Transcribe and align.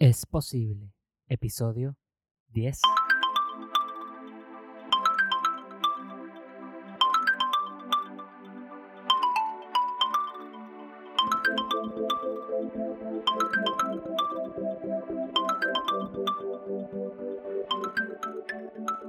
Es 0.00 0.24
posible. 0.24 0.94
Episodio 1.28 1.94
10. 2.54 2.80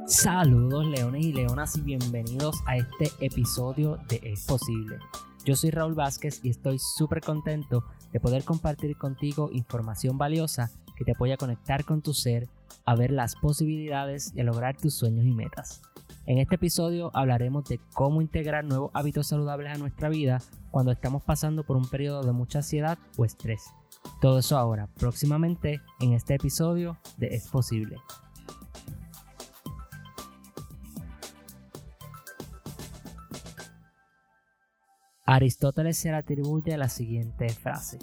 Saludos 0.07 0.85
leones 0.87 1.25
y 1.25 1.31
leonas 1.31 1.77
y 1.77 1.81
bienvenidos 1.83 2.57
a 2.67 2.75
este 2.75 3.09
episodio 3.21 3.97
de 4.09 4.19
Es 4.23 4.45
Posible. 4.45 4.99
Yo 5.45 5.55
soy 5.55 5.71
Raúl 5.71 5.95
Vázquez 5.95 6.41
y 6.43 6.49
estoy 6.49 6.79
súper 6.79 7.21
contento 7.21 7.85
de 8.11 8.19
poder 8.19 8.43
compartir 8.43 8.97
contigo 8.97 9.49
información 9.53 10.17
valiosa 10.17 10.69
que 11.01 11.05
te 11.05 11.13
apoya 11.13 11.33
a 11.33 11.37
conectar 11.37 11.83
con 11.83 12.03
tu 12.03 12.13
ser, 12.13 12.47
a 12.85 12.93
ver 12.93 13.09
las 13.09 13.35
posibilidades 13.35 14.33
y 14.35 14.41
a 14.41 14.43
lograr 14.43 14.77
tus 14.77 14.93
sueños 14.93 15.25
y 15.25 15.33
metas. 15.33 15.81
En 16.27 16.37
este 16.37 16.55
episodio 16.55 17.09
hablaremos 17.15 17.67
de 17.67 17.79
cómo 17.95 18.21
integrar 18.21 18.63
nuevos 18.65 18.91
hábitos 18.93 19.25
saludables 19.25 19.73
a 19.73 19.79
nuestra 19.79 20.09
vida 20.09 20.43
cuando 20.69 20.91
estamos 20.91 21.23
pasando 21.23 21.63
por 21.63 21.75
un 21.75 21.89
periodo 21.89 22.21
de 22.21 22.33
mucha 22.33 22.59
ansiedad 22.59 22.99
o 23.17 23.25
estrés. 23.25 23.63
Todo 24.21 24.37
eso 24.37 24.59
ahora, 24.59 24.89
próximamente 24.99 25.81
en 26.01 26.13
este 26.13 26.35
episodio 26.35 26.99
de 27.17 27.29
Es 27.29 27.47
Posible. 27.47 27.97
Aristóteles 35.25 35.97
se 35.97 36.09
le 36.09 36.17
atribuye 36.17 36.77
la 36.77 36.89
siguiente 36.89 37.49
frase. 37.49 37.97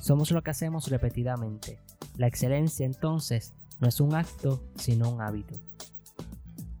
Somos 0.00 0.32
lo 0.32 0.42
que 0.42 0.50
hacemos 0.50 0.88
repetidamente. 0.88 1.78
La 2.22 2.28
excelencia 2.28 2.86
entonces 2.86 3.52
no 3.80 3.88
es 3.88 4.00
un 4.00 4.14
acto, 4.14 4.62
sino 4.76 5.10
un 5.10 5.20
hábito. 5.20 5.56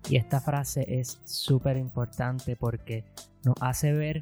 Y 0.08 0.14
esta 0.14 0.40
frase 0.40 1.00
es 1.00 1.20
súper 1.24 1.78
importante 1.78 2.54
porque 2.54 3.04
nos 3.44 3.56
hace 3.60 3.92
ver 3.92 4.20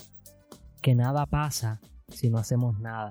que 0.80 0.94
nada 0.94 1.26
pasa 1.26 1.78
si 2.08 2.30
no 2.30 2.38
hacemos 2.38 2.80
nada. 2.80 3.10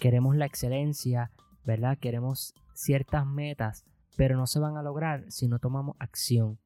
Queremos 0.00 0.34
la 0.34 0.46
excelencia, 0.46 1.30
¿verdad? 1.64 1.98
Queremos 2.00 2.52
ciertas 2.74 3.24
metas, 3.24 3.84
pero 4.16 4.36
no 4.36 4.48
se 4.48 4.58
van 4.58 4.76
a 4.76 4.82
lograr 4.82 5.24
si 5.28 5.46
no 5.46 5.60
tomamos 5.60 5.94
acción. 6.00 6.58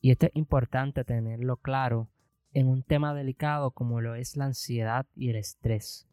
Y 0.00 0.10
esto 0.10 0.24
es 0.24 0.32
importante 0.36 1.04
tenerlo 1.04 1.58
claro 1.58 2.08
en 2.54 2.66
un 2.66 2.82
tema 2.82 3.12
delicado 3.12 3.72
como 3.72 4.00
lo 4.00 4.14
es 4.14 4.38
la 4.38 4.46
ansiedad 4.46 5.04
y 5.14 5.28
el 5.28 5.36
estrés. 5.36 6.08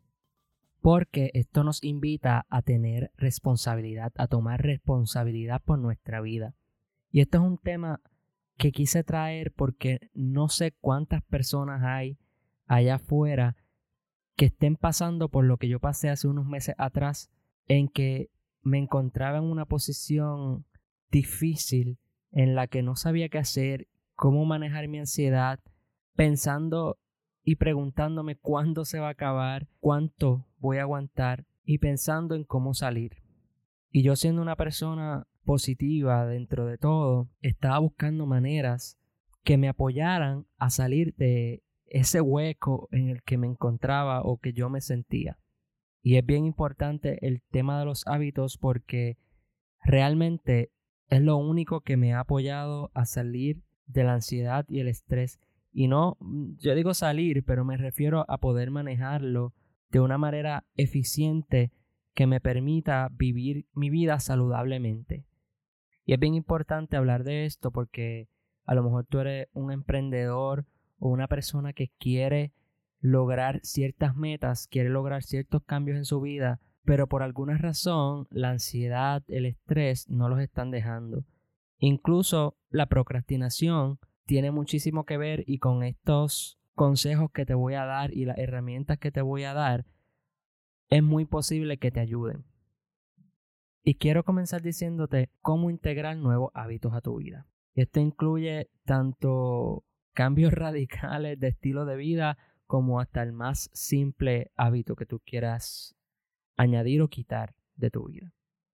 Porque 0.82 1.32
esto 1.34 1.64
nos 1.64 1.84
invita 1.84 2.46
a 2.50 2.62
tener 2.62 3.12
responsabilidad, 3.16 4.12
a 4.16 4.28
tomar 4.28 4.62
responsabilidad 4.62 5.62
por 5.64 5.80
nuestra 5.80 6.22
vida. 6.22 6.56
Y 7.12 7.22
esto 7.22 7.38
es 7.38 7.44
un 7.44 7.58
tema 7.58 8.02
que 8.58 8.72
quise 8.72 9.04
traer 9.04 9.52
porque 9.54 10.09
no 10.14 10.50
sé 10.50 10.74
cuántas 10.82 11.24
personas 11.24 11.82
hay 11.84 12.18
allá 12.68 12.96
afuera 12.96 13.56
que 14.36 14.46
estén 14.46 14.76
pasando 14.76 15.30
por 15.30 15.46
lo 15.46 15.58
que 15.58 15.68
yo 15.68 15.80
pasé 15.80 16.09
hace 16.09 16.28
unos 16.28 16.46
meses 16.46 16.76
atrás, 16.78 17.30
en 17.68 17.88
que 17.88 18.30
me 18.62 18.78
encontraba 18.78 19.38
en 19.38 19.44
una 19.44 19.66
posición 19.66 20.66
difícil 21.09 22.00
en 22.32 22.56
la 22.56 22.68
que 22.68 22.82
no 22.82 22.96
sabía 22.96 23.30
qué 23.30 23.38
hacer, 23.38 23.88
cómo 24.16 24.46
manejar 24.46 24.88
mi 24.88 25.00
ansiedad, 25.00 25.59
pensando 26.16 26.98
y 27.44 27.56
preguntándome 27.56 28.36
cuándo 28.36 28.86
se 28.86 29.00
va 29.00 29.08
a 29.08 29.11
acabar, 29.11 29.67
cuánto 29.80 30.47
voy 30.59 30.78
a 30.78 30.84
aguantar 30.84 31.45
y 31.64 31.80
pensando 31.80 32.36
en 32.36 32.44
cómo 32.44 32.73
salir. 32.73 33.17
Y 33.89 34.03
yo 34.03 34.16
siendo 34.16 34.42
una 34.42 34.56
persona 34.56 35.28
positiva 35.44 36.25
dentro 36.25 36.66
de 36.66 36.78
todo, 36.78 37.30
estaba 37.42 37.80
buscando 37.80 38.25
maneras 38.25 38.97
que 39.44 39.58
me 39.58 39.67
apoyaran 39.67 40.45
a 40.58 40.69
salir 40.69 41.16
de 41.16 41.63
ese 41.88 42.22
hueco 42.22 42.88
en 42.91 43.09
el 43.09 43.24
que 43.24 43.38
me 43.38 43.47
encontraba 43.47 44.22
o 44.22 44.38
que 44.38 44.53
yo 44.53 44.69
me 44.69 44.81
sentía. 44.81 45.40
Y 46.01 46.16
es 46.16 46.25
bien 46.25 46.46
importante 46.46 47.25
el 47.28 47.41
tema 47.51 47.80
de 47.80 47.85
los 47.85 48.07
hábitos 48.07 48.57
porque 48.57 49.18
realmente 49.84 50.72
es 51.09 51.22
lo 51.22 51.38
único 51.38 51.81
que 51.81 51.97
me 51.97 52.13
ha 52.13 52.22
apoyado 52.22 52.91
a 52.94 53.06
salir 53.06 53.62
de 53.88 54.03
la 54.03 54.13
ansiedad 54.13 54.66
y 54.69 54.80
el 54.80 54.88
estrés 54.88 55.40
y 55.72 55.88
no, 55.88 56.18
mm, 56.20 56.58
yo 56.59 56.76
digo 56.76 56.94
salir, 56.94 57.44
pero 57.44 57.66
me 57.66 57.78
refiero 57.78 58.26
a 58.30 58.38
poder 58.38 58.72
manejarlo 58.72 59.54
de 59.90 60.00
una 60.00 60.18
manera 60.18 60.66
eficiente 60.76 61.72
que 62.14 62.28
me 62.28 62.42
permita 62.42 63.09
vivir 63.12 63.66
mi 63.74 63.90
vida 63.90 64.20
saludablemente. 64.20 65.26
Y 66.06 66.14
es 66.14 66.20
bien 66.20 66.34
importante 66.34 66.98
hablar 66.98 67.24
de 67.24 67.46
esto 67.46 67.72
porque 67.72 68.28
a 68.66 68.76
lo 68.76 68.84
mejor 68.84 69.06
tú 69.06 69.20
eres 69.20 69.48
un 69.54 69.72
emprendedor 69.72 70.66
o 71.00 71.10
una 71.10 71.28
persona 71.28 71.74
que 71.74 71.92
quiere 71.98 72.54
lograr 73.00 73.60
ciertas 73.64 74.16
metas, 74.16 74.68
quiere 74.68 74.90
lograr 74.90 75.24
ciertos 75.24 75.64
cambios 75.64 75.98
en 75.98 76.06
su 76.06 76.22
vida, 76.22 76.60
pero 76.84 77.08
por 77.08 77.24
alguna 77.24 77.58
razón 77.58 78.28
la 78.30 78.50
ansiedad, 78.50 79.24
el 79.28 79.46
estrés 79.46 80.10
no 80.10 80.30
los 80.30 80.40
están 80.40 80.72
dejando. 80.72 81.26
Incluso 81.78 82.58
la 82.70 82.86
procrastinación 82.86 84.00
tiene 84.31 84.52
muchísimo 84.52 85.03
que 85.03 85.18
ver 85.18 85.44
y 85.46 85.58
con 85.58 85.84
estos 85.84 86.58
consejos 86.74 87.31
que 87.34 87.46
te 87.46 87.53
voy 87.53 87.74
a 87.74 87.84
dar 87.84 88.14
y 88.14 88.24
las 88.24 88.38
herramientas 88.38 88.97
que 88.97 89.12
te 89.12 89.22
voy 89.22 89.44
a 89.44 89.53
dar, 89.53 89.86
es 90.88 91.03
muy 91.03 91.25
posible 91.25 91.80
que 91.80 91.92
te 91.92 92.00
ayuden. 92.00 92.46
Y 93.84 93.96
quiero 93.96 94.24
comenzar 94.24 94.62
diciéndote 94.62 95.31
cómo 95.42 95.69
integrar 95.69 96.16
nuevos 96.16 96.50
hábitos 96.53 96.94
a 96.94 97.02
tu 97.02 97.18
vida. 97.18 97.46
Esto 97.75 98.00
incluye 98.00 98.69
tanto 98.86 99.84
cambios 100.14 100.53
radicales 100.53 101.38
de 101.38 101.50
estilo 101.50 101.84
de 101.84 101.98
vida 101.98 102.38
como 102.68 103.02
hasta 103.02 103.24
el 103.24 103.34
más 103.34 103.69
simple 103.74 104.53
hábito 104.56 104.96
que 104.96 105.06
tú 105.06 105.19
quieras 105.19 105.94
añadir 106.56 107.02
o 107.02 107.09
quitar 107.09 107.53
de 107.75 107.92
tu 107.92 108.08
vida. 108.08 108.34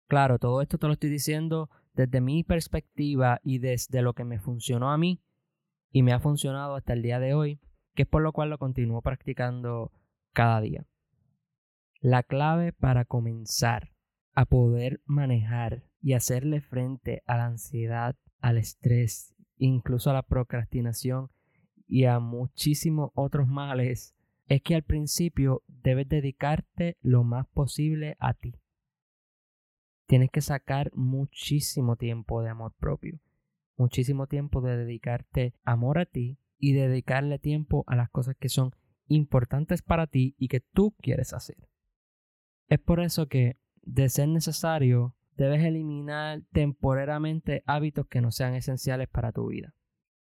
Claro, 0.08 0.38
todo 0.38 0.62
esto 0.62 0.78
te 0.78 0.86
lo 0.86 0.94
estoy 0.94 1.10
diciendo 1.10 1.68
desde 1.92 2.22
mi 2.22 2.42
perspectiva 2.42 3.38
y 3.42 3.58
desde 3.58 4.00
lo 4.00 4.14
que 4.14 4.24
me 4.24 4.38
funcionó 4.38 4.90
a 4.90 4.96
mí 4.96 5.20
y 5.92 6.02
me 6.02 6.12
ha 6.12 6.20
funcionado 6.20 6.74
hasta 6.74 6.94
el 6.94 7.02
día 7.02 7.20
de 7.20 7.34
hoy, 7.34 7.60
que 7.94 8.02
es 8.02 8.08
por 8.08 8.22
lo 8.22 8.32
cual 8.32 8.50
lo 8.50 8.58
continúo 8.58 9.02
practicando 9.02 9.92
cada 10.32 10.60
día. 10.60 10.86
La 12.00 12.22
clave 12.22 12.72
para 12.72 13.04
comenzar 13.04 13.92
a 14.34 14.46
poder 14.46 15.00
manejar 15.04 15.84
y 16.00 16.14
hacerle 16.14 16.62
frente 16.62 17.22
a 17.26 17.36
la 17.36 17.46
ansiedad, 17.46 18.16
al 18.40 18.56
estrés, 18.56 19.34
incluso 19.58 20.10
a 20.10 20.14
la 20.14 20.22
procrastinación 20.22 21.30
y 21.86 22.06
a 22.06 22.18
muchísimos 22.18 23.10
otros 23.14 23.46
males 23.46 24.16
es 24.48 24.62
que 24.62 24.74
al 24.74 24.82
principio 24.82 25.62
debes 25.68 26.08
dedicarte 26.08 26.96
lo 27.02 27.22
más 27.22 27.46
posible 27.48 28.16
a 28.18 28.34
ti. 28.34 28.54
Tienes 30.06 30.30
que 30.30 30.40
sacar 30.40 30.90
muchísimo 30.94 31.96
tiempo 31.96 32.42
de 32.42 32.48
amor 32.48 32.74
propio 32.78 33.20
muchísimo 33.82 34.28
tiempo 34.28 34.60
de 34.60 34.76
dedicarte 34.76 35.54
amor 35.64 35.98
a 35.98 36.06
ti 36.06 36.38
y 36.56 36.72
dedicarle 36.72 37.40
tiempo 37.40 37.82
a 37.88 37.96
las 37.96 38.10
cosas 38.10 38.36
que 38.38 38.48
son 38.48 38.70
importantes 39.08 39.82
para 39.82 40.06
ti 40.06 40.36
y 40.38 40.46
que 40.46 40.60
tú 40.60 40.94
quieres 41.00 41.32
hacer. 41.32 41.56
Es 42.68 42.78
por 42.78 43.00
eso 43.00 43.26
que, 43.26 43.58
de 43.82 44.08
ser 44.08 44.28
necesario, 44.28 45.16
debes 45.36 45.64
eliminar 45.64 46.42
temporariamente 46.52 47.64
hábitos 47.66 48.06
que 48.06 48.20
no 48.20 48.30
sean 48.30 48.54
esenciales 48.54 49.08
para 49.08 49.32
tu 49.32 49.48
vida. 49.48 49.74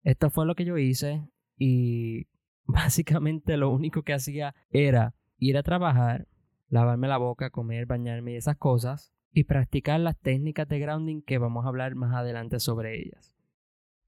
Esto 0.02 0.32
fue 0.32 0.48
lo 0.48 0.56
que 0.56 0.66
yo 0.66 0.80
hice 0.80 1.30
y 1.56 2.28
básicamente 2.66 3.56
lo 3.56 3.70
único 3.70 4.02
que 4.02 4.14
hacía 4.14 4.56
era 4.72 5.14
ir 5.38 5.58
a 5.58 5.64
trabajar, 5.64 6.28
lavarme 6.70 7.08
la 7.08 7.18
boca, 7.18 7.52
comer, 7.52 7.86
bañarme 7.86 8.32
y 8.32 8.38
esas 8.38 8.58
cosas, 8.58 9.14
y 9.32 9.44
practicar 9.44 10.00
las 10.00 10.18
técnicas 10.18 10.68
de 10.68 10.80
grounding 10.80 11.22
que 11.22 11.38
vamos 11.38 11.66
a 11.66 11.68
hablar 11.68 11.94
más 11.94 12.16
adelante 12.16 12.60
sobre 12.60 13.00
ellas. 13.00 13.33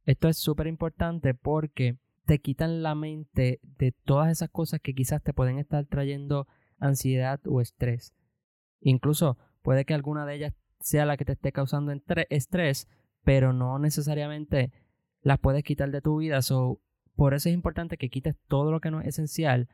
Esto 0.05 0.27
es 0.27 0.37
súper 0.37 0.67
importante 0.67 1.33
porque 1.33 1.97
te 2.25 2.39
quitan 2.39 2.83
la 2.83 2.95
mente 2.95 3.59
de 3.63 3.91
todas 3.91 4.31
esas 4.31 4.49
cosas 4.49 4.79
que 4.81 4.93
quizás 4.93 5.21
te 5.21 5.33
pueden 5.33 5.59
estar 5.59 5.85
trayendo 5.85 6.47
ansiedad 6.79 7.39
o 7.45 7.61
estrés. 7.61 8.13
Incluso 8.81 9.37
puede 9.61 9.85
que 9.85 9.93
alguna 9.93 10.25
de 10.25 10.35
ellas 10.35 10.53
sea 10.79 11.05
la 11.05 11.17
que 11.17 11.25
te 11.25 11.33
esté 11.33 11.51
causando 11.51 11.91
estrés, 12.29 12.87
pero 13.23 13.53
no 13.53 13.79
necesariamente 13.79 14.71
las 15.21 15.39
puedes 15.39 15.63
quitar 15.63 15.89
de 15.91 16.01
tu 16.01 16.17
vida. 16.17 16.39
por 17.15 17.33
eso 17.33 17.49
es 17.49 17.55
importante 17.55 17.97
que 17.97 18.09
quites 18.09 18.35
todo 18.47 18.71
lo 18.71 18.79
que 18.79 18.91
no 18.91 19.01
es 19.01 19.07
esencial 19.07 19.69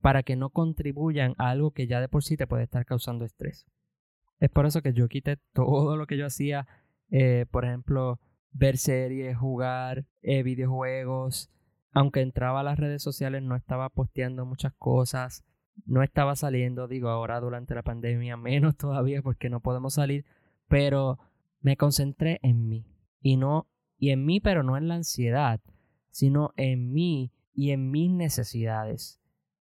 para 0.00 0.22
que 0.22 0.36
no 0.36 0.50
contribuyan 0.50 1.34
a 1.38 1.50
algo 1.50 1.70
que 1.70 1.86
ya 1.86 2.00
de 2.00 2.08
por 2.08 2.24
sí 2.24 2.36
te 2.36 2.46
puede 2.46 2.64
estar 2.64 2.84
causando 2.84 3.24
estrés. 3.24 3.66
Es 4.40 4.50
por 4.50 4.66
eso 4.66 4.82
que 4.82 4.92
yo 4.92 5.08
quité 5.08 5.38
todo 5.52 5.96
lo 5.96 6.06
que 6.06 6.16
yo 6.16 6.26
hacía, 6.26 6.66
eh, 7.10 7.46
por 7.50 7.64
ejemplo, 7.64 8.18
ver 8.52 8.78
series, 8.78 9.36
jugar 9.36 10.06
eh, 10.22 10.42
videojuegos. 10.42 11.50
Aunque 11.92 12.20
entraba 12.20 12.60
a 12.60 12.64
las 12.64 12.78
redes 12.78 13.02
sociales 13.02 13.42
no 13.42 13.56
estaba 13.56 13.88
posteando 13.88 14.46
muchas 14.46 14.72
cosas. 14.74 15.44
no 15.86 16.02
estaba 16.02 16.36
saliendo, 16.36 16.88
digo, 16.88 17.08
ahora 17.08 17.40
durante 17.40 17.74
la 17.74 17.82
pandemia 17.82 18.36
menos 18.36 18.76
todavía 18.76 19.22
porque 19.22 19.50
no 19.50 19.60
podemos 19.60 19.94
salir, 19.94 20.24
pero 20.68 21.18
me 21.60 21.76
concentré 21.76 22.38
en 22.42 22.68
mí 22.68 22.86
y 23.20 23.36
no 23.36 23.66
y 24.00 24.10
en 24.10 24.24
mí, 24.24 24.40
pero 24.40 24.62
no 24.62 24.78
en 24.78 24.88
la 24.88 24.94
ansiedad, 24.94 25.60
sino 26.10 26.54
en 26.56 26.90
mí 26.92 27.32
y 27.52 27.70
en 27.70 27.90
mis 27.90 28.10
necesidades. 28.10 29.20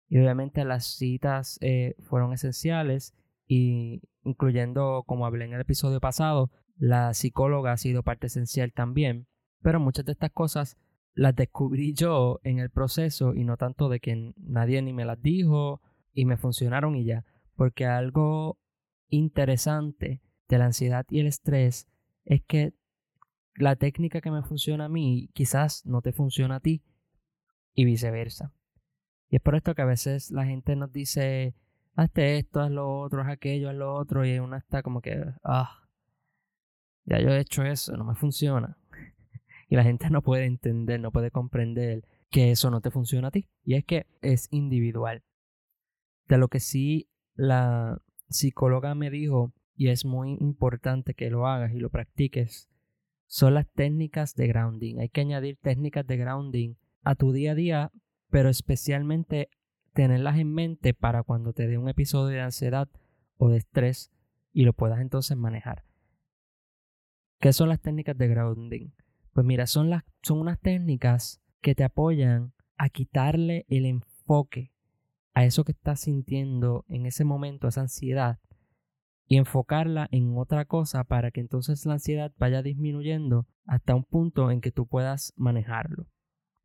Y 0.09 0.19
obviamente 0.19 0.65
las 0.65 0.85
citas 0.87 1.59
eh, 1.61 1.97
fueron 1.99 2.33
esenciales 2.33 3.15
y 3.47 4.03
incluyendo, 4.23 5.03
como 5.07 5.27
hablé 5.27 5.47
en 5.47 5.55
el 5.55 5.61
episodio 5.61 6.01
pasado, 6.01 6.51
la 6.81 7.13
psicóloga 7.13 7.73
ha 7.73 7.77
sido 7.77 8.03
parte 8.03 8.29
esencial 8.29 8.73
también, 8.73 9.27
pero 9.61 9.79
muchas 9.79 10.07
de 10.07 10.13
estas 10.13 10.33
cosas 10.33 10.79
las 11.13 11.37
descubrí 11.37 11.93
yo 11.93 12.41
en 12.43 12.59
el 12.59 12.71
proceso 12.71 13.35
y 13.35 13.45
no 13.45 13.59
tanto 13.59 13.91
de 13.91 14.01
que 14.01 14.33
nadie 14.39 14.81
ni 14.81 14.95
me 14.95 15.05
las 15.05 15.21
dijo 15.21 15.83
y 16.15 16.25
me 16.25 16.39
funcionaron 16.39 16.97
y 16.97 17.05
ya, 17.05 17.27
porque 17.55 17.85
algo 17.85 18.59
interesante 19.11 20.23
de 20.49 20.59
la 20.59 20.67
ansiedad 20.67 21.05
y 21.11 21.21
el 21.21 21.27
estrés 21.27 21.87
es 22.25 22.43
que 22.47 22.73
la 23.57 23.77
técnica 23.77 24.23
que 24.23 24.31
me 24.31 24.43
funciona 24.43 24.87
a 24.87 24.89
mí 24.89 25.29
quizás 25.35 25.85
no 25.85 26.01
te 26.01 26.13
funciona 26.13 26.57
a 26.57 26.61
ti 26.61 26.83
y 27.75 27.85
viceversa. 27.85 28.55
Y 29.29 29.37
es 29.37 29.43
por 29.43 29.55
esto 29.55 29.75
que 29.75 29.83
a 29.83 29.87
veces 29.87 30.31
la 30.31 30.47
gente 30.47 30.77
nos 30.77 30.93
dice, 30.93 31.55
hazte 31.95 32.39
esto, 32.39 32.61
haz 32.61 32.71
lo 32.71 33.01
otro, 33.01 33.21
haz 33.21 33.29
aquello, 33.29 33.69
haz 33.69 33.77
lo 33.77 33.95
otro, 33.95 34.25
y 34.25 34.39
uno 34.39 34.57
está 34.57 34.83
como 34.83 35.03
que, 35.03 35.23
ah, 35.45 35.80
ya 37.11 37.21
yo 37.21 37.31
he 37.31 37.41
hecho 37.41 37.65
eso, 37.65 37.97
no 37.97 38.05
me 38.05 38.15
funciona. 38.15 38.79
y 39.69 39.77
la 39.77 39.83
gente 39.83 40.09
no 40.11 40.23
puede 40.23 40.47
entender, 40.47 41.01
no 41.01 41.11
puede 41.11 41.31
comprender 41.31 42.05
que 42.31 42.53
eso 42.53 42.71
no 42.71 42.81
te 42.81 42.91
funciona 42.91 43.29
a 43.29 43.31
ti. 43.33 43.49
Y 43.65 43.75
es 43.75 43.85
que 43.85 44.07
es 44.23 44.49
individual. 44.53 45.23
De 46.29 46.39
lo 46.39 46.49
que 46.49 46.61
sí 46.61 47.09
la 47.35 48.01
psicóloga 48.29 48.95
me 48.95 49.11
dijo, 49.11 49.53
y 49.75 49.89
es 49.89 50.05
muy 50.05 50.37
importante 50.41 51.15
que 51.15 51.31
lo 51.31 51.47
hagas 51.49 51.73
y 51.75 51.79
lo 51.79 51.91
practiques, 51.91 52.69
son 53.27 53.55
las 53.55 53.69
técnicas 53.73 54.35
de 54.37 54.47
grounding. 54.47 55.01
Hay 55.01 55.09
que 55.09 55.23
añadir 55.23 55.57
técnicas 55.61 56.07
de 56.07 56.17
grounding 56.17 56.75
a 57.03 57.17
tu 57.17 57.33
día 57.33 57.53
a 57.53 57.55
día, 57.57 57.93
pero 58.29 58.49
especialmente 58.49 59.51
tenerlas 59.95 60.39
en 60.39 60.53
mente 60.53 60.95
para 60.95 61.25
cuando 61.25 61.53
te 61.53 61.67
dé 61.67 61.77
un 61.77 61.89
episodio 61.89 62.37
de 62.37 62.41
ansiedad 62.41 62.89
o 63.37 63.49
de 63.49 63.59
estrés 63.59 64.13
y 64.53 64.65
lo 64.65 64.73
puedas 64.73 65.01
entonces 65.01 65.37
manejar. 65.37 65.90
¿Qué 67.41 67.55
son 67.55 67.71
las 67.71 67.81
técnicas 67.81 68.19
de 68.19 68.29
grounding? 68.29 68.91
Pues 69.33 69.47
mira, 69.47 69.67
son, 69.67 69.89
las, 69.89 70.05
son 70.21 70.41
unas 70.41 70.61
técnicas 70.61 71.41
que 71.63 71.75
te 71.75 71.85
apoyan 71.85 72.53
a 72.77 72.91
quitarle 72.91 73.65
el 73.71 73.87
enfoque 73.87 74.75
a 75.33 75.47
eso 75.47 75.65
que 75.65 75.73
estás 75.73 76.01
sintiendo 76.01 76.85
en 76.89 77.07
ese 77.07 77.25
momento, 77.25 77.67
esa 77.67 77.81
ansiedad, 77.81 78.41
y 79.27 79.39
enfocarla 79.39 80.07
en 80.11 80.37
otra 80.37 80.67
cosa 80.67 81.05
para 81.05 81.31
que 81.31 81.41
entonces 81.41 81.87
la 81.87 81.95
ansiedad 81.95 82.31
vaya 82.37 82.63
disminuyendo 82.63 83.47
hasta 83.65 83.95
un 83.95 84.05
punto 84.05 84.51
en 84.51 84.61
que 84.61 84.71
tú 84.71 84.87
puedas 84.87 85.33
manejarlo. 85.37 86.09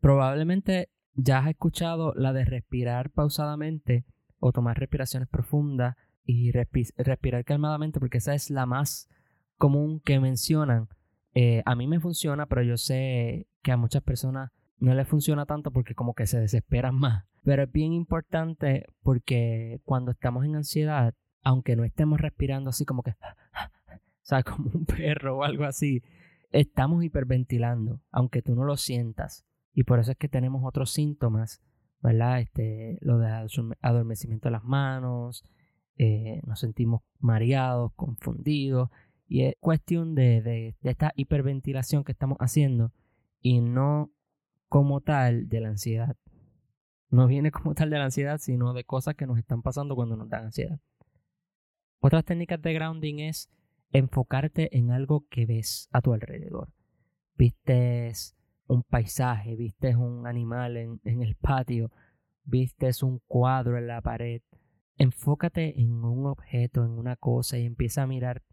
Probablemente 0.01 0.89
ya 1.13 1.39
has 1.39 1.47
escuchado 1.47 2.13
la 2.15 2.33
de 2.33 2.43
respirar 2.43 3.11
pausadamente 3.11 4.03
o 4.39 4.51
tomar 4.51 4.77
respiraciones 4.77 5.29
profundas 5.29 5.95
y 6.25 6.51
respirar 6.51 7.45
calmadamente 7.45 8.01
porque 8.01 8.17
esa 8.17 8.33
es 8.33 8.49
la 8.49 8.65
más 8.65 9.07
común 9.57 9.99
que 9.99 10.19
mencionan. 10.19 10.87
Eh, 11.33 11.61
a 11.65 11.75
mí 11.75 11.87
me 11.87 11.99
funciona, 11.99 12.45
pero 12.45 12.63
yo 12.63 12.77
sé 12.77 13.47
que 13.61 13.71
a 13.71 13.77
muchas 13.77 14.03
personas 14.03 14.51
no 14.77 14.93
les 14.93 15.07
funciona 15.07 15.45
tanto 15.45 15.71
porque 15.71 15.95
como 15.95 16.13
que 16.13 16.27
se 16.27 16.39
desesperan 16.39 16.95
más. 16.99 17.25
Pero 17.43 17.63
es 17.63 17.71
bien 17.71 17.93
importante 17.93 18.85
porque 19.03 19.79
cuando 19.83 20.11
estamos 20.11 20.45
en 20.45 20.55
ansiedad 20.55 21.13
aunque 21.45 21.75
no 21.75 21.85
estemos 21.85 22.19
respirando 22.19 22.71
así 22.71 22.85
como 22.85 23.03
que, 23.03 23.11
o 23.91 23.95
sea, 24.23 24.43
como 24.43 24.71
un 24.73 24.85
perro 24.85 25.37
o 25.37 25.43
algo 25.43 25.63
así, 25.63 26.03
estamos 26.51 27.03
hiperventilando, 27.05 28.01
aunque 28.11 28.41
tú 28.41 28.55
no 28.55 28.65
lo 28.65 28.75
sientas. 28.75 29.45
Y 29.71 29.83
por 29.83 29.99
eso 29.99 30.11
es 30.11 30.17
que 30.17 30.27
tenemos 30.27 30.63
otros 30.65 30.91
síntomas, 30.91 31.61
¿verdad? 32.01 32.39
Este, 32.41 32.97
lo 33.01 33.19
de 33.19 33.29
adormecimiento 33.81 34.47
de 34.47 34.53
las 34.53 34.63
manos, 34.63 35.45
eh, 35.97 36.41
nos 36.45 36.59
sentimos 36.59 37.03
mareados, 37.19 37.93
confundidos, 37.95 38.89
y 39.27 39.43
es 39.43 39.55
cuestión 39.59 40.15
de, 40.15 40.41
de, 40.41 40.75
esta 40.83 41.11
hiperventilación 41.15 42.03
que 42.03 42.11
estamos 42.11 42.37
haciendo 42.39 42.91
y 43.41 43.59
no 43.61 44.11
como 44.69 45.01
tal 45.01 45.47
de 45.47 45.61
la 45.61 45.69
ansiedad. 45.69 46.15
No 47.09 47.27
viene 47.27 47.51
como 47.51 47.73
tal 47.73 47.89
de 47.89 47.97
la 47.97 48.05
ansiedad, 48.05 48.37
sino 48.37 48.73
de 48.73 48.83
cosas 48.83 49.15
que 49.15 49.25
nos 49.25 49.37
están 49.37 49.61
pasando 49.61 49.95
cuando 49.95 50.15
nos 50.15 50.29
dan 50.29 50.45
ansiedad. 50.45 50.79
Otras 51.99 52.25
técnicas 52.25 52.61
de 52.61 52.73
grounding 52.73 53.19
es 53.19 53.49
enfocarte 53.91 54.75
en 54.77 54.91
algo 54.91 55.25
que 55.29 55.45
ves 55.45 55.89
a 55.91 56.01
tu 56.01 56.13
alrededor. 56.13 56.69
Vistes 57.35 58.35
un 58.67 58.83
paisaje, 58.83 59.55
vistes 59.55 59.95
un 59.95 60.27
animal 60.27 60.77
en, 60.77 60.99
en 61.03 61.21
el 61.21 61.35
patio, 61.35 61.91
vistes 62.43 63.01
un 63.01 63.19
cuadro 63.27 63.77
en 63.77 63.87
la 63.87 64.01
pared. 64.01 64.41
Enfócate 64.97 65.81
en 65.81 65.91
un 66.03 66.27
objeto, 66.27 66.83
en 66.83 66.91
una 66.91 67.15
cosa 67.15 67.57
y 67.57 67.65
empieza 67.65 68.03
a 68.03 68.07
mirar 68.07 68.43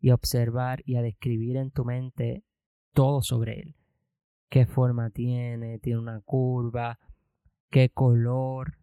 y 0.00 0.10
a 0.10 0.14
observar 0.14 0.82
y 0.84 0.96
a 0.96 1.02
describir 1.02 1.56
en 1.56 1.70
tu 1.70 1.84
mente 1.84 2.44
todo 2.92 3.22
sobre 3.22 3.60
él. 3.60 3.76
Qué 4.48 4.66
forma 4.66 5.10
tiene, 5.10 5.78
tiene 5.78 6.00
una 6.00 6.20
curva, 6.22 6.98
qué 7.70 7.90
color, 7.90 8.78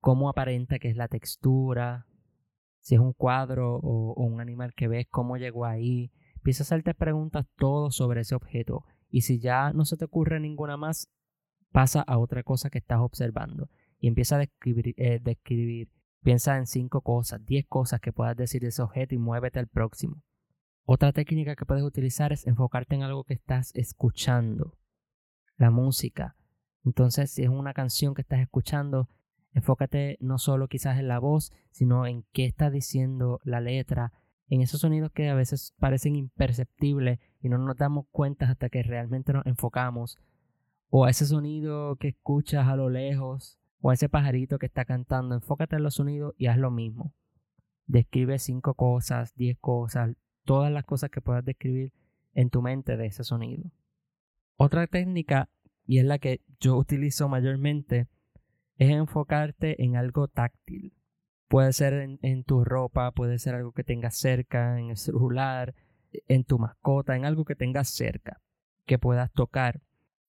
cómo 0.00 0.28
aparenta 0.28 0.78
que 0.78 0.88
es 0.88 0.96
la 0.96 1.08
textura, 1.08 2.06
si 2.80 2.94
es 2.94 3.00
un 3.00 3.12
cuadro 3.12 3.76
o, 3.76 4.14
un 4.14 4.40
animal 4.40 4.74
que 4.74 4.88
ves, 4.88 5.06
cómo 5.08 5.36
llegó 5.36 5.64
ahí. 5.66 6.10
Empieza 6.36 6.62
a 6.62 6.64
hacerte 6.64 6.94
preguntas 6.94 7.46
todo 7.56 7.90
sobre 7.90 8.22
ese 8.22 8.34
objeto. 8.34 8.84
Y 9.10 9.22
si 9.22 9.38
ya 9.38 9.72
no 9.72 9.84
se 9.84 9.96
te 9.96 10.06
ocurre 10.06 10.40
ninguna 10.40 10.76
más, 10.76 11.08
pasa 11.72 12.00
a 12.00 12.18
otra 12.18 12.42
cosa 12.42 12.70
que 12.70 12.78
estás 12.78 13.00
observando. 13.00 13.68
Y 13.98 14.08
empieza 14.08 14.36
a 14.36 14.40
describir, 14.40 14.94
eh, 14.96 15.20
describir. 15.22 15.90
Piensa 16.22 16.56
en 16.56 16.66
cinco 16.66 17.02
cosas, 17.02 17.44
diez 17.44 17.66
cosas 17.66 18.00
que 18.00 18.12
puedas 18.12 18.36
decir 18.36 18.62
de 18.62 18.68
ese 18.68 18.82
objeto 18.82 19.14
y 19.14 19.18
muévete 19.18 19.58
al 19.58 19.68
próximo. 19.68 20.22
Otra 20.84 21.12
técnica 21.12 21.56
que 21.56 21.66
puedes 21.66 21.84
utilizar 21.84 22.32
es 22.32 22.46
enfocarte 22.46 22.96
en 22.96 23.02
algo 23.02 23.24
que 23.24 23.34
estás 23.34 23.70
escuchando. 23.74 24.76
La 25.56 25.70
música. 25.70 26.36
Entonces, 26.84 27.30
si 27.30 27.42
es 27.42 27.48
una 27.48 27.74
canción 27.74 28.14
que 28.14 28.22
estás 28.22 28.40
escuchando, 28.40 29.08
Enfócate 29.52 30.16
no 30.20 30.38
solo 30.38 30.68
quizás 30.68 30.98
en 30.98 31.08
la 31.08 31.18
voz, 31.18 31.52
sino 31.70 32.06
en 32.06 32.24
qué 32.32 32.44
está 32.44 32.70
diciendo 32.70 33.40
la 33.42 33.60
letra, 33.60 34.12
en 34.48 34.62
esos 34.62 34.80
sonidos 34.80 35.12
que 35.12 35.28
a 35.28 35.34
veces 35.34 35.74
parecen 35.78 36.16
imperceptibles 36.16 37.18
y 37.40 37.48
no 37.48 37.58
nos 37.58 37.76
damos 37.76 38.06
cuenta 38.10 38.48
hasta 38.48 38.68
que 38.68 38.82
realmente 38.82 39.32
nos 39.32 39.46
enfocamos, 39.46 40.18
o 40.88 41.04
a 41.04 41.10
ese 41.10 41.26
sonido 41.26 41.96
que 41.96 42.08
escuchas 42.08 42.66
a 42.66 42.76
lo 42.76 42.90
lejos, 42.90 43.58
o 43.80 43.90
a 43.90 43.94
ese 43.94 44.08
pajarito 44.08 44.58
que 44.58 44.66
está 44.66 44.84
cantando, 44.84 45.34
enfócate 45.34 45.76
en 45.76 45.82
los 45.82 45.94
sonidos 45.94 46.34
y 46.36 46.46
haz 46.46 46.58
lo 46.58 46.70
mismo. 46.70 47.12
Describe 47.86 48.38
cinco 48.38 48.74
cosas, 48.74 49.34
diez 49.34 49.58
cosas, 49.58 50.16
todas 50.44 50.72
las 50.72 50.84
cosas 50.84 51.10
que 51.10 51.20
puedas 51.20 51.44
describir 51.44 51.92
en 52.34 52.50
tu 52.50 52.62
mente 52.62 52.96
de 52.96 53.06
ese 53.06 53.24
sonido. 53.24 53.70
Otra 54.56 54.86
técnica, 54.86 55.48
y 55.86 55.98
es 55.98 56.04
la 56.04 56.18
que 56.18 56.42
yo 56.60 56.76
utilizo 56.76 57.28
mayormente, 57.28 58.08
es 58.76 58.90
enfocarte 58.90 59.82
en 59.82 59.96
algo 59.96 60.28
táctil. 60.28 60.94
Puede 61.48 61.72
ser 61.72 62.18
en, 62.22 62.44
tu 62.44 62.64
ropa, 62.64 63.10
puede 63.10 63.38
ser 63.38 63.54
algo 63.54 63.72
que 63.72 63.84
tengas 63.84 64.16
cerca, 64.16 64.78
en 64.78 64.90
el 64.90 64.96
celular, 64.96 65.74
en 66.28 66.44
tu 66.44 66.58
mascota, 66.58 67.16
en 67.16 67.24
algo 67.24 67.44
que 67.44 67.56
tengas 67.56 67.88
cerca, 67.88 68.40
que 68.86 68.98
puedas 68.98 69.32
tocar 69.32 69.82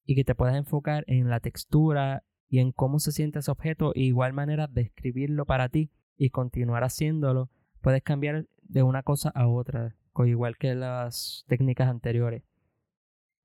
y 0.05 0.15
que 0.15 0.23
te 0.23 0.35
puedas 0.35 0.55
enfocar 0.55 1.03
en 1.07 1.29
la 1.29 1.39
textura 1.39 2.23
y 2.49 2.59
en 2.59 2.71
cómo 2.71 2.99
se 2.99 3.11
siente 3.11 3.39
ese 3.39 3.51
objeto 3.51 3.93
e 3.95 4.01
igual 4.01 4.33
manera 4.33 4.67
describirlo 4.67 5.45
para 5.45 5.69
ti 5.69 5.91
y 6.17 6.31
continuar 6.31 6.83
haciéndolo. 6.83 7.49
Puedes 7.81 8.03
cambiar 8.03 8.47
de 8.63 8.83
una 8.83 9.03
cosa 9.03 9.29
a 9.29 9.47
otra, 9.47 9.95
igual 10.25 10.57
que 10.57 10.75
las 10.75 11.45
técnicas 11.47 11.87
anteriores. 11.89 12.43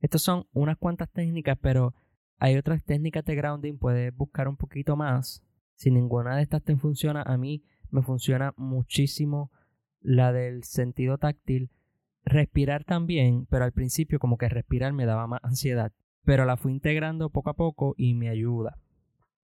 Estas 0.01 0.23
son 0.23 0.47
unas 0.53 0.77
cuantas 0.77 1.11
técnicas, 1.11 1.59
pero 1.61 1.95
hay 2.39 2.57
otras 2.57 2.85
técnicas 2.85 3.25
de 3.25 3.35
grounding, 3.35 3.79
puedes 3.79 4.15
buscar 4.15 4.49
un 4.49 4.57
poquito 4.57 4.97
más. 4.97 5.43
Si 5.75 5.91
ninguna 5.91 6.37
de 6.37 6.43
estas 6.43 6.63
te 6.63 6.77
funciona, 6.77 7.23
a 7.23 7.37
mí 7.37 7.65
me 7.91 8.03
funciona 8.03 8.53
muchísimo 8.57 9.51
la 10.01 10.33
del 10.33 10.65
sentido 10.65 11.19
táctil. 11.19 11.71
Respirar 12.25 12.85
también, 12.85 13.47
pero 13.47 13.65
al 13.65 13.73
principio 13.73 14.19
como 14.19 14.37
que 14.37 14.49
respirar 14.49 14.93
me 14.93 15.07
daba 15.07 15.27
más 15.27 15.41
ansiedad. 15.43 15.93
Pero 16.25 16.45
la 16.45 16.57
fui 16.57 16.73
integrando 16.73 17.31
poco 17.31 17.51
a 17.51 17.55
poco 17.55 17.95
y 17.97 18.15
me 18.15 18.29
ayuda. 18.29 18.79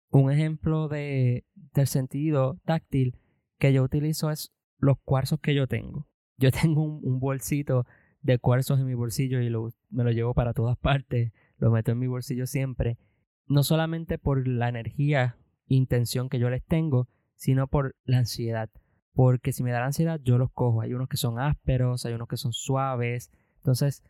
Un 0.10 0.32
ejemplo 0.32 0.88
de, 0.88 1.46
del 1.74 1.88
sentido 1.88 2.60
táctil 2.66 3.18
que 3.58 3.74
yo 3.74 3.84
utilizo 3.84 4.32
es 4.32 4.54
los 4.78 4.98
cuarzos 5.00 5.40
que 5.40 5.56
yo 5.56 5.68
tengo. 5.68 6.08
Yo 6.38 6.52
tengo 6.52 6.84
un, 6.84 7.20
bolsito 7.20 7.86
de 8.22 8.40
cuarzos 8.40 8.80
en 8.80 8.86
mi 8.86 8.94
bolsillo 8.94 9.42
y 9.42 9.50
me 9.90 10.04
lo 10.04 10.12
llevo 10.12 10.34
para 10.34 10.54
todas 10.54 10.78
partes 10.78 11.32
lo 11.58 11.72
meto 11.72 11.92
en 11.92 12.00
mi 12.00 12.08
bolsillo 12.08 12.46
siempre, 12.46 12.98
no 13.48 13.64
solamente 13.64 14.18
por 14.18 14.48
la 14.48 14.70
energía 14.70 15.38
intención 15.68 16.30
que 16.30 16.40
yo 16.40 16.50
les 16.50 16.64
tengo, 16.64 17.08
sino 17.36 17.68
por 17.68 17.96
la 18.04 18.20
ansiedad. 18.20 18.70
Porque 19.14 19.52
si 19.52 19.64
me 19.64 19.72
da 19.72 19.80
la 19.80 19.88
ansiedad, 19.88 20.20
yo 20.24 20.38
los 20.38 20.52
cojo. 20.52 20.82
Hay 20.82 20.94
unos 20.94 21.10
que 21.10 21.18
son 21.18 21.40
ásperos, 21.40 22.06
hay 22.06 22.14
unos 22.14 22.28
que 22.28 22.38
son 22.38 22.54
suaves. 22.54 23.32
Entonces, 23.58 24.04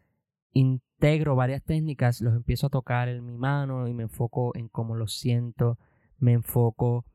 integro 0.51 1.35
varias 1.35 1.63
técnicas, 1.63 2.21
los 2.21 2.35
empiezo 2.35 2.67
a 2.67 2.71
tocar 2.71 3.07
en 3.07 3.25
mi 3.25 3.37
mano 3.37 3.87
y 3.87 3.93
me 3.93 4.03
enfoco 4.03 4.55
en 4.55 4.67
cómo 4.67 4.95
los 4.95 5.17
siento, 5.17 5.77
me 6.17 6.33
enfoco 6.33 7.05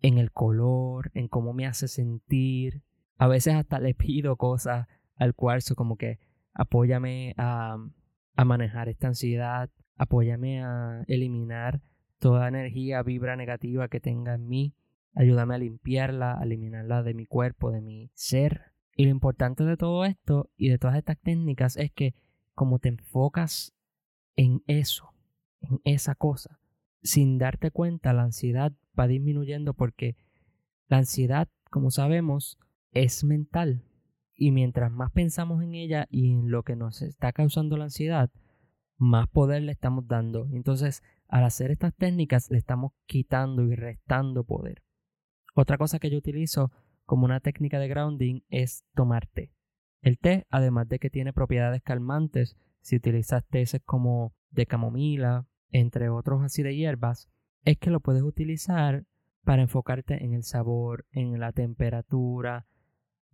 en 0.00 0.16
el 0.18 0.32
color, 0.32 1.10
en 1.14 1.28
cómo 1.28 1.52
me 1.52 1.66
hace 1.66 1.88
sentir. 1.88 2.82
A 3.16 3.28
veces 3.28 3.54
hasta 3.54 3.78
le 3.78 3.94
pido 3.94 4.36
cosas 4.36 4.86
al 5.16 5.34
cuarzo 5.34 5.74
como 5.74 5.96
que 5.96 6.18
apóyame 6.52 7.34
a, 7.36 7.76
a 8.36 8.44
manejar 8.44 8.88
esta 8.88 9.08
ansiedad, 9.08 9.70
apóyame 9.96 10.62
a 10.62 11.04
eliminar 11.06 11.80
toda 12.18 12.48
energía, 12.48 13.02
vibra 13.02 13.36
negativa 13.36 13.88
que 13.88 14.00
tenga 14.00 14.34
en 14.34 14.48
mí, 14.48 14.74
ayúdame 15.14 15.54
a 15.54 15.58
limpiarla, 15.58 16.38
a 16.38 16.44
eliminarla 16.44 17.02
de 17.02 17.14
mi 17.14 17.26
cuerpo, 17.26 17.70
de 17.70 17.80
mi 17.80 18.10
ser. 18.14 18.72
Y 18.96 19.04
lo 19.04 19.10
importante 19.10 19.64
de 19.64 19.76
todo 19.76 20.04
esto 20.04 20.50
y 20.56 20.68
de 20.68 20.78
todas 20.78 20.96
estas 20.96 21.18
técnicas 21.18 21.76
es 21.76 21.92
que 21.92 22.14
como 22.54 22.78
te 22.78 22.88
enfocas 22.88 23.74
en 24.36 24.62
eso, 24.66 25.12
en 25.60 25.80
esa 25.84 26.14
cosa, 26.14 26.60
sin 27.02 27.38
darte 27.38 27.70
cuenta, 27.70 28.12
la 28.12 28.22
ansiedad 28.22 28.72
va 28.98 29.06
disminuyendo 29.06 29.74
porque 29.74 30.16
la 30.88 30.98
ansiedad, 30.98 31.48
como 31.70 31.90
sabemos, 31.90 32.58
es 32.94 33.24
mental. 33.24 33.84
Y 34.34 34.50
mientras 34.50 34.90
más 34.90 35.12
pensamos 35.12 35.62
en 35.62 35.74
ella 35.74 36.06
y 36.10 36.32
en 36.32 36.50
lo 36.50 36.62
que 36.62 36.76
nos 36.76 37.02
está 37.02 37.32
causando 37.32 37.76
la 37.76 37.84
ansiedad, 37.84 38.30
más 38.96 39.28
poder 39.28 39.62
le 39.62 39.72
estamos 39.72 40.06
dando. 40.08 40.48
Entonces, 40.52 41.02
al 41.28 41.44
hacer 41.44 41.70
estas 41.70 41.94
técnicas, 41.94 42.50
le 42.50 42.58
estamos 42.58 42.92
quitando 43.06 43.62
y 43.64 43.74
restando 43.74 44.44
poder. 44.44 44.82
Otra 45.54 45.78
cosa 45.78 45.98
que 45.98 46.10
yo 46.10 46.18
utilizo 46.18 46.72
como 47.04 47.24
una 47.24 47.40
técnica 47.40 47.78
de 47.78 47.88
grounding 47.88 48.40
es 48.48 48.84
tomar 48.94 49.26
té. 49.26 49.52
El 50.00 50.18
té, 50.18 50.46
además 50.50 50.88
de 50.88 50.98
que 50.98 51.10
tiene 51.10 51.32
propiedades 51.32 51.82
calmantes, 51.82 52.56
si 52.80 52.96
utilizas 52.96 53.44
té 53.46 53.64
como 53.84 54.34
de 54.50 54.66
camomila, 54.66 55.46
entre 55.70 56.08
otros 56.08 56.42
así 56.42 56.62
de 56.62 56.76
hierbas, 56.76 57.30
es 57.64 57.78
que 57.78 57.90
lo 57.90 58.00
puedes 58.00 58.22
utilizar 58.22 59.06
para 59.44 59.62
enfocarte 59.62 60.24
en 60.24 60.34
el 60.34 60.42
sabor, 60.42 61.06
en 61.10 61.38
la 61.40 61.52
temperatura. 61.52 62.66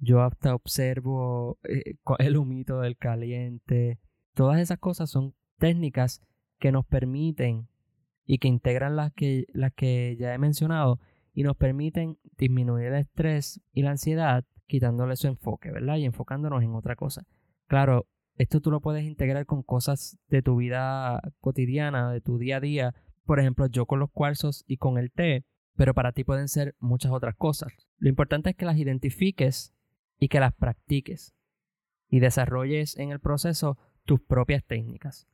Yo 0.00 0.23
hasta 0.23 0.54
observo 0.54 1.59
eh, 1.62 1.95
el 2.19 2.37
humito 2.37 2.80
del 2.80 2.97
caliente. 2.97 4.00
Todas 4.35 4.59
esas 4.59 4.78
cosas 4.78 5.11
son 5.11 5.35
técnicas 5.59 6.23
que 6.59 6.73
nos 6.73 6.87
permiten 6.87 7.69
y 8.25 8.38
que 8.38 8.49
integran 8.49 8.97
las 8.97 9.12
que, 9.12 9.45
las 9.52 9.73
que 9.75 10.16
ya 10.19 10.35
he 10.35 10.38
mencionado 10.38 11.00
y 11.35 11.42
nos 11.42 11.57
permiten 11.57 12.19
disminuir 12.38 12.87
el 12.87 12.95
estrés 12.95 13.61
y 13.73 13.83
la 13.83 13.90
ansiedad 13.90 14.45
quitándole 14.66 15.16
su 15.16 15.26
enfoque, 15.26 15.71
¿verdad? 15.71 15.97
Y 15.97 16.04
enfocándonos 16.04 16.62
en 16.62 16.75
otra 16.75 16.97
cosa. 16.97 17.26
Claro, 17.66 18.07
esto 18.37 18.61
tú 18.61 18.71
lo 18.71 18.80
puedes 18.80 19.04
integrar 19.04 19.45
con 19.45 19.62
cosas 19.62 20.19
de 20.28 20.42
tu 20.42 20.57
vida 20.57 21.21
cotidiana, 21.40 22.11
de 22.12 22.21
tu 22.21 22.38
día 22.38 22.57
a 22.57 22.61
día. 22.61 22.95
Por 23.25 23.40
ejemplo, 23.40 23.66
yo 23.66 23.85
con 23.85 23.99
los 23.99 24.11
cuarzos 24.11 24.64
y 24.66 24.78
con 24.78 24.97
el 24.97 25.11
té, 25.11 25.45
pero 25.76 25.92
para 25.92 26.12
ti 26.12 26.25
pueden 26.25 26.49
ser 26.49 26.75
muchas 26.78 27.12
otras 27.12 27.35
cosas. 27.37 27.73
Lo 27.99 28.09
importante 28.09 28.50
es 28.50 28.57
que 28.57 28.64
las 28.64 28.78
identifiques 28.78 29.75
y 30.20 30.28
que 30.28 30.38
las 30.38 30.54
practiques 30.54 31.34
y 32.08 32.20
desarrolles 32.20 32.96
en 32.96 33.10
el 33.10 33.18
proceso 33.18 33.78
tus 34.04 34.20
propias 34.20 34.64
técnicas. 34.64 35.26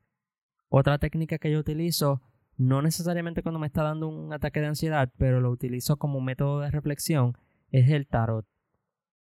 Otra 0.68 0.98
técnica 0.98 1.38
que 1.38 1.50
yo 1.50 1.58
utilizo, 1.58 2.22
no 2.56 2.80
necesariamente 2.80 3.42
cuando 3.42 3.58
me 3.58 3.66
está 3.66 3.82
dando 3.82 4.08
un 4.08 4.32
ataque 4.32 4.60
de 4.60 4.66
ansiedad, 4.66 5.12
pero 5.18 5.40
lo 5.40 5.50
utilizo 5.50 5.96
como 5.96 6.20
método 6.20 6.60
de 6.60 6.70
reflexión, 6.70 7.36
es 7.70 7.90
el 7.90 8.06
tarot. 8.06 8.46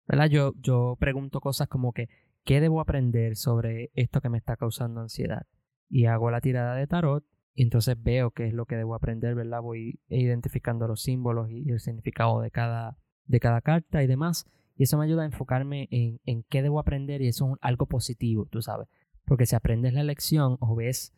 ¿Verdad? 0.06 0.28
Yo, 0.28 0.52
yo 0.61 0.97
pregunto 1.00 1.40
cosas 1.40 1.66
como 1.66 1.92
que, 1.92 2.09
¿qué 2.44 2.61
debo 2.61 2.80
aprender 2.80 3.37
sobre 3.37 3.90
esto 3.94 4.21
que 4.21 4.28
me 4.28 4.38
está 4.38 4.56
causando 4.56 5.00
ansiedad? 5.00 5.47
Y 5.88 6.06
hago 6.06 6.30
la 6.30 6.40
tirada 6.40 6.76
de 6.76 6.87
tarot 6.87 7.25
y 7.54 7.62
entonces 7.62 7.97
veo 8.02 8.33
qué 8.33 8.49
es 8.49 8.52
lo 8.52 8.66
que 8.66 8.76
debo 8.76 8.94
aprender, 8.94 9.35
¿verdad? 9.35 9.62
Voy 9.62 10.00
identificando 10.09 10.87
los 10.88 11.02
símbolos 11.02 11.49
y 11.50 11.71
el 11.71 11.80
significado 11.80 12.40
de 12.40 12.50
cada, 12.50 12.99
de 13.26 13.40
cada 13.40 13.61
carta 13.62 14.02
y 14.02 14.06
demás. 14.06 14.47
Y 14.76 14.85
eso 14.85 14.99
me 14.99 15.04
ayuda 15.04 15.23
a 15.23 15.26
enfocarme 15.26 15.88
en, 15.90 16.21
en 16.25 16.43
qué 16.45 16.62
debo 16.62 16.81
aprender 16.81 17.23
y 17.23 17.28
eso 17.28 17.52
es 17.52 17.59
algo 17.61 17.87
positivo, 17.87 18.47
tú 18.50 18.62
sabes. 18.62 18.88
Porque 19.25 19.47
si 19.47 19.54
aprendes 19.54 19.95
la 19.95 20.02
lección 20.02 20.57
o 20.61 20.75
ves 20.75 21.14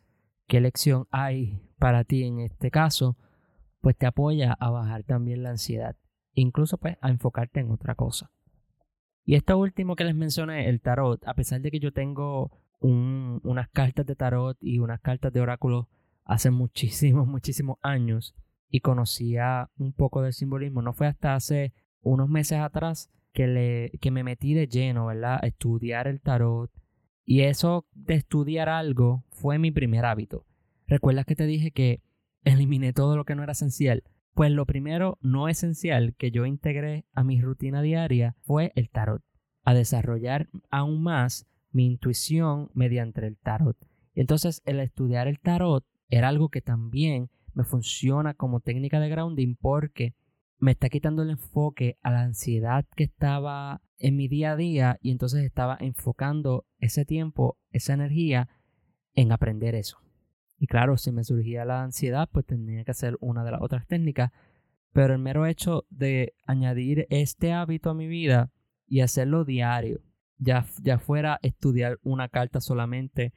qué 0.47 0.61
lección 0.61 1.07
hay 1.11 1.61
para 1.77 2.03
ti 2.03 2.23
en 2.23 2.39
este 2.39 2.71
caso, 2.71 3.17
pues 3.81 3.95
te 3.97 4.05
apoya 4.05 4.53
a 4.53 4.69
bajar 4.69 5.03
también 5.03 5.43
la 5.43 5.51
ansiedad, 5.51 5.95
incluso 6.33 6.77
pues 6.77 6.97
a 7.01 7.09
enfocarte 7.09 7.59
en 7.59 7.71
otra 7.71 7.95
cosa. 7.95 8.31
Y 9.25 9.35
esto 9.35 9.57
último 9.57 9.95
que 9.95 10.05
les 10.05 10.15
mencioné, 10.15 10.69
el 10.69 10.79
tarot, 10.79 11.21
a 11.27 11.33
pesar 11.33 11.61
de 11.61 11.71
que 11.71 11.79
yo 11.79 11.91
tengo 11.91 12.51
unas 12.79 13.69
cartas 13.69 14.05
de 14.05 14.15
tarot 14.15 14.57
y 14.61 14.79
unas 14.79 15.01
cartas 15.01 15.33
de 15.33 15.41
oráculo 15.41 15.89
hace 16.23 16.51
muchísimos, 16.51 17.27
muchísimos 17.27 17.77
años 17.81 18.35
y 18.69 18.81
conocía 18.81 19.69
un 19.77 19.93
poco 19.93 20.21
del 20.21 20.33
simbolismo, 20.33 20.81
no 20.81 20.93
fue 20.93 21.07
hasta 21.07 21.35
hace 21.35 21.73
unos 22.01 22.29
meses 22.29 22.59
atrás 22.59 23.09
que, 23.37 23.45
le, 23.45 23.91
que 24.01 24.09
me 24.09 24.23
metí 24.23 24.55
de 24.55 24.65
lleno, 24.67 25.05
¿verdad? 25.05 25.45
Estudiar 25.45 26.07
el 26.07 26.19
tarot, 26.19 26.71
y 27.23 27.41
eso 27.41 27.85
de 27.93 28.15
estudiar 28.15 28.67
algo 28.67 29.25
fue 29.29 29.59
mi 29.59 29.69
primer 29.69 30.05
hábito. 30.05 30.47
¿Recuerdas 30.87 31.27
que 31.27 31.35
te 31.35 31.45
dije 31.45 31.69
que 31.69 32.01
eliminé 32.45 32.93
todo 32.93 33.15
lo 33.15 33.25
que 33.25 33.35
no 33.35 33.43
era 33.43 33.51
esencial? 33.51 34.03
Pues 34.33 34.49
lo 34.49 34.65
primero 34.65 35.19
no 35.21 35.49
esencial 35.49 36.15
que 36.15 36.31
yo 36.31 36.47
integré 36.47 37.05
a 37.13 37.23
mi 37.23 37.39
rutina 37.39 37.83
diaria 37.83 38.35
fue 38.41 38.71
el 38.73 38.89
tarot. 38.89 39.21
A 39.63 39.75
desarrollar 39.75 40.49
aún 40.71 41.03
más 41.03 41.45
mi 41.69 41.85
intuición 41.85 42.71
mediante 42.73 43.23
el 43.27 43.37
tarot. 43.37 43.77
Entonces 44.15 44.63
el 44.65 44.79
estudiar 44.79 45.27
el 45.27 45.39
tarot 45.39 45.85
era 46.09 46.29
algo 46.29 46.49
que 46.49 46.61
también 46.61 47.29
me 47.53 47.65
funciona 47.65 48.33
como 48.33 48.61
técnica 48.61 48.99
de 48.99 49.09
grounding 49.09 49.55
porque 49.61 50.15
me 50.59 50.71
está 50.71 50.89
quitando 50.89 51.23
el 51.23 51.29
enfoque 51.29 51.97
a 52.01 52.11
la 52.11 52.21
ansiedad 52.21 52.85
que 52.95 53.03
estaba 53.03 53.81
en 53.99 54.15
mi 54.15 54.27
día 54.27 54.53
a 54.53 54.55
día 54.55 54.97
y 55.01 55.11
entonces 55.11 55.43
estaba 55.43 55.77
enfocando 55.79 56.65
ese 56.79 57.05
tiempo, 57.05 57.57
esa 57.71 57.93
energía 57.93 58.49
en 59.13 59.31
aprender 59.31 59.75
eso. 59.75 59.99
Y 60.59 60.67
claro, 60.67 60.97
si 60.97 61.11
me 61.11 61.23
surgía 61.23 61.65
la 61.65 61.83
ansiedad, 61.83 62.27
pues 62.31 62.45
tenía 62.45 62.83
que 62.83 62.91
hacer 62.91 63.17
una 63.19 63.43
de 63.43 63.51
las 63.51 63.61
otras 63.61 63.85
técnicas, 63.87 64.31
pero 64.91 65.13
el 65.13 65.19
mero 65.19 65.45
hecho 65.45 65.85
de 65.89 66.33
añadir 66.45 67.05
este 67.09 67.53
hábito 67.53 67.91
a 67.91 67.93
mi 67.93 68.07
vida 68.07 68.51
y 68.87 69.01
hacerlo 69.01 69.45
diario, 69.45 70.01
ya, 70.37 70.65
ya 70.81 70.97
fuera 70.97 71.39
estudiar 71.43 71.99
una 72.01 72.29
carta 72.29 72.61
solamente 72.61 73.33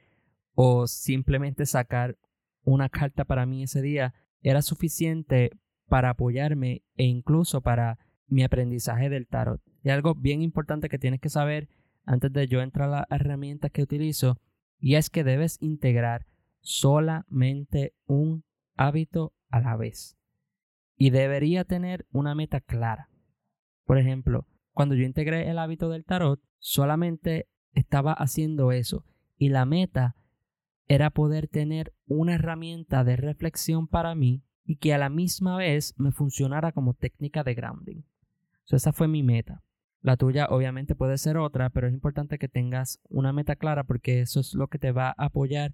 o 0.53 0.87
simplemente 0.87 1.65
sacar 1.65 2.17
una 2.63 2.89
carta 2.89 3.25
para 3.25 3.45
mí 3.45 3.63
ese 3.63 3.81
día, 3.81 4.13
era 4.41 4.61
suficiente 4.61 5.51
para 5.91 6.11
apoyarme 6.11 6.83
e 6.95 7.03
incluso 7.03 7.59
para 7.59 7.99
mi 8.27 8.43
aprendizaje 8.43 9.09
del 9.09 9.27
tarot. 9.27 9.61
Y 9.83 9.89
algo 9.89 10.15
bien 10.15 10.41
importante 10.41 10.87
que 10.87 10.97
tienes 10.97 11.19
que 11.19 11.27
saber 11.27 11.67
antes 12.05 12.31
de 12.31 12.47
yo 12.47 12.61
entrar 12.61 12.87
a 12.87 12.99
las 13.01 13.05
herramientas 13.09 13.71
que 13.71 13.81
utilizo, 13.81 14.39
y 14.79 14.95
es 14.95 15.09
que 15.09 15.25
debes 15.25 15.57
integrar 15.61 16.27
solamente 16.61 17.93
un 18.05 18.45
hábito 18.77 19.33
a 19.49 19.59
la 19.59 19.75
vez. 19.75 20.17
Y 20.95 21.09
debería 21.09 21.65
tener 21.65 22.07
una 22.13 22.35
meta 22.35 22.61
clara. 22.61 23.09
Por 23.83 23.97
ejemplo, 23.97 24.47
cuando 24.71 24.95
yo 24.95 25.03
integré 25.03 25.49
el 25.49 25.59
hábito 25.59 25.89
del 25.89 26.05
tarot, 26.05 26.39
solamente 26.57 27.49
estaba 27.73 28.13
haciendo 28.13 28.71
eso. 28.71 29.03
Y 29.35 29.49
la 29.49 29.65
meta 29.65 30.15
era 30.87 31.09
poder 31.09 31.49
tener 31.49 31.93
una 32.05 32.35
herramienta 32.35 33.03
de 33.03 33.17
reflexión 33.17 33.89
para 33.89 34.15
mí 34.15 34.45
y 34.65 34.77
que 34.77 34.93
a 34.93 34.97
la 34.97 35.09
misma 35.09 35.57
vez 35.57 35.93
me 35.97 36.11
funcionara 36.11 36.71
como 36.71 36.93
técnica 36.93 37.43
de 37.43 37.53
grounding. 37.53 38.03
esa 38.69 38.93
fue 38.93 39.07
mi 39.07 39.23
meta. 39.23 39.63
La 40.01 40.17
tuya 40.17 40.47
obviamente 40.49 40.95
puede 40.95 41.17
ser 41.17 41.37
otra, 41.37 41.69
pero 41.69 41.87
es 41.87 41.93
importante 41.93 42.39
que 42.39 42.47
tengas 42.47 42.99
una 43.09 43.33
meta 43.33 43.55
clara 43.55 43.83
porque 43.83 44.21
eso 44.21 44.39
es 44.39 44.53
lo 44.53 44.67
que 44.67 44.79
te 44.79 44.91
va 44.91 45.09
a 45.09 45.25
apoyar 45.25 45.73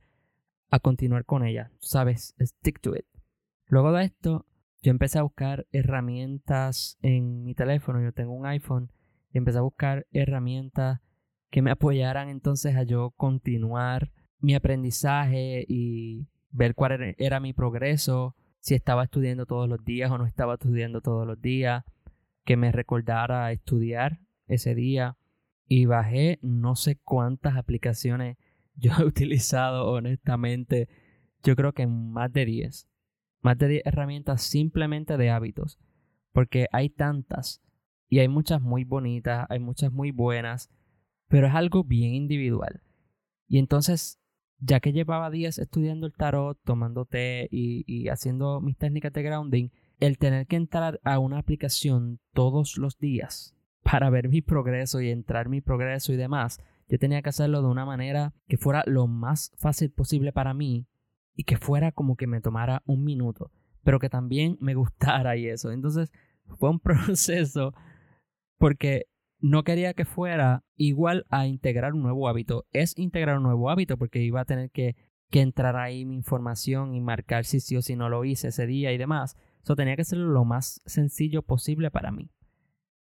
a 0.69 0.79
continuar 0.79 1.23
con 1.25 1.45
ella. 1.45 1.71
Sabes, 1.79 2.35
stick 2.41 2.81
to 2.81 2.95
it. 2.95 3.05
Luego 3.67 3.93
de 3.93 4.05
esto, 4.05 4.45
yo 4.81 4.91
empecé 4.91 5.19
a 5.19 5.23
buscar 5.23 5.65
herramientas 5.71 6.97
en 7.01 7.43
mi 7.43 7.55
teléfono. 7.55 8.01
Yo 8.01 8.11
tengo 8.11 8.33
un 8.33 8.45
iPhone 8.45 8.91
y 9.31 9.37
empecé 9.37 9.59
a 9.59 9.61
buscar 9.61 10.07
herramientas 10.11 10.99
que 11.49 11.61
me 11.61 11.71
apoyaran 11.71 12.29
entonces 12.29 12.75
a 12.75 12.83
yo 12.83 13.11
continuar 13.11 14.11
mi 14.39 14.55
aprendizaje 14.55 15.65
y 15.67 16.27
ver 16.51 16.75
cuál 16.75 17.15
era 17.17 17.39
mi 17.39 17.53
progreso, 17.53 18.35
si 18.67 18.75
estaba 18.75 19.05
estudiando 19.05 19.45
todos 19.45 19.69
los 19.69 19.85
días 19.85 20.11
o 20.11 20.17
no 20.17 20.25
estaba 20.25 20.55
estudiando 20.55 20.99
todos 20.99 21.25
los 21.25 21.41
días 21.41 21.85
que 22.43 22.57
me 22.57 22.73
recordara 22.73 23.49
estudiar 23.53 24.19
ese 24.45 24.75
día 24.75 25.17
y 25.69 25.85
bajé 25.85 26.37
no 26.41 26.75
sé 26.75 26.97
cuántas 26.97 27.55
aplicaciones 27.55 28.35
yo 28.75 28.91
he 28.99 29.05
utilizado 29.05 29.89
honestamente. 29.89 30.89
Yo 31.43 31.55
creo 31.55 31.71
que 31.71 31.87
más 31.87 32.33
de 32.33 32.43
10. 32.43 32.89
Más 33.39 33.57
de 33.57 33.69
10 33.69 33.85
herramientas 33.85 34.41
simplemente 34.41 35.15
de 35.15 35.29
hábitos. 35.29 35.79
porque 36.33 36.67
hay 36.73 36.89
tantas 36.89 37.63
y 38.09 38.19
hay 38.19 38.27
muchas 38.27 38.61
muy 38.61 38.83
bonitas, 38.83 39.47
hay 39.49 39.59
muchas 39.59 39.93
muy 39.93 40.11
buenas, 40.11 40.69
pero 41.29 41.47
es 41.47 41.55
algo 41.55 41.85
bien 41.85 42.13
individual. 42.13 42.81
Y 43.47 43.59
entonces, 43.59 44.19
ya 44.59 44.79
que 44.79 44.91
llevaba 44.91 45.29
días 45.29 45.59
estudiando 45.59 46.07
el 46.07 46.13
tarot, 46.13 46.59
tomando 46.63 47.05
té 47.05 47.47
y, 47.51 48.07
haciendo 48.09 48.61
mis 48.61 48.77
técnicas 48.77 49.13
de 49.13 49.23
grounding, 49.23 49.69
el 49.99 50.17
tener 50.17 50.47
que 50.47 50.55
entrar 50.55 50.99
a 51.03 51.19
una 51.19 51.39
aplicación 51.39 52.19
todos 52.33 52.77
los 52.77 52.97
días 52.97 53.55
para 53.83 54.09
ver 54.09 54.29
mi 54.29 54.41
progreso 54.41 55.01
y 55.01 55.09
entrar 55.09 55.49
mi 55.49 55.61
progreso 55.61 56.13
y 56.13 56.17
demás, 56.17 56.59
yo 56.89 56.99
tenía 56.99 57.21
que 57.21 57.29
hacerlo 57.29 57.61
de 57.61 57.67
una 57.67 57.85
manera 57.85 58.33
que 58.47 58.57
fuera 58.57 58.83
lo 58.85 59.07
más 59.07 59.51
fácil 59.57 59.91
posible 59.91 60.31
para 60.31 60.53
mí 60.53 60.87
y 61.35 61.43
que 61.43 61.57
fuera 61.57 61.91
como 61.91 62.15
que 62.15 62.27
me 62.27 62.41
tomara 62.41 62.81
un 62.85 63.03
minuto, 63.03 63.51
pero 63.83 63.99
que 63.99 64.09
también 64.09 64.57
me 64.59 64.75
gustara 64.75 65.37
y 65.37 65.47
eso. 65.47 65.71
Entonces 65.71 66.11
fue 66.57 66.69
un 66.69 66.79
proceso 66.81 67.73
porque 68.57 69.07
no 69.39 69.63
quería 69.63 69.93
que 69.93 70.05
fuera 70.05 70.63
igual 70.75 71.25
a 71.29 71.47
integrar 71.47 71.93
un 71.93 72.01
nuevo 72.01 72.27
hábito. 72.27 72.65
Es 72.71 72.97
integrar 72.97 73.37
un 73.37 73.43
nuevo 73.43 73.69
hábito 73.69 73.97
porque 73.97 74.21
iba 74.21 74.41
a 74.41 74.45
tener 74.45 74.71
que, 74.71 74.95
que 75.29 75.41
entrar 75.41 75.75
ahí 75.75 76.05
mi 76.05 76.15
información 76.15 76.95
y 76.95 77.01
marcar 77.01 77.45
si 77.45 77.59
sí 77.59 77.75
o 77.75 77.81
si 77.81 77.95
no 77.95 78.09
lo 78.09 78.25
hice 78.25 78.49
ese 78.49 78.65
día 78.65 78.91
y 78.91 78.97
demás. 78.97 79.37
Eso 79.63 79.75
tenía 79.75 79.95
que 79.95 80.05
ser 80.05 80.19
lo 80.19 80.45
más 80.45 80.81
sencillo 80.85 81.41
posible 81.41 81.91
para 81.91 82.11
mí, 82.11 82.31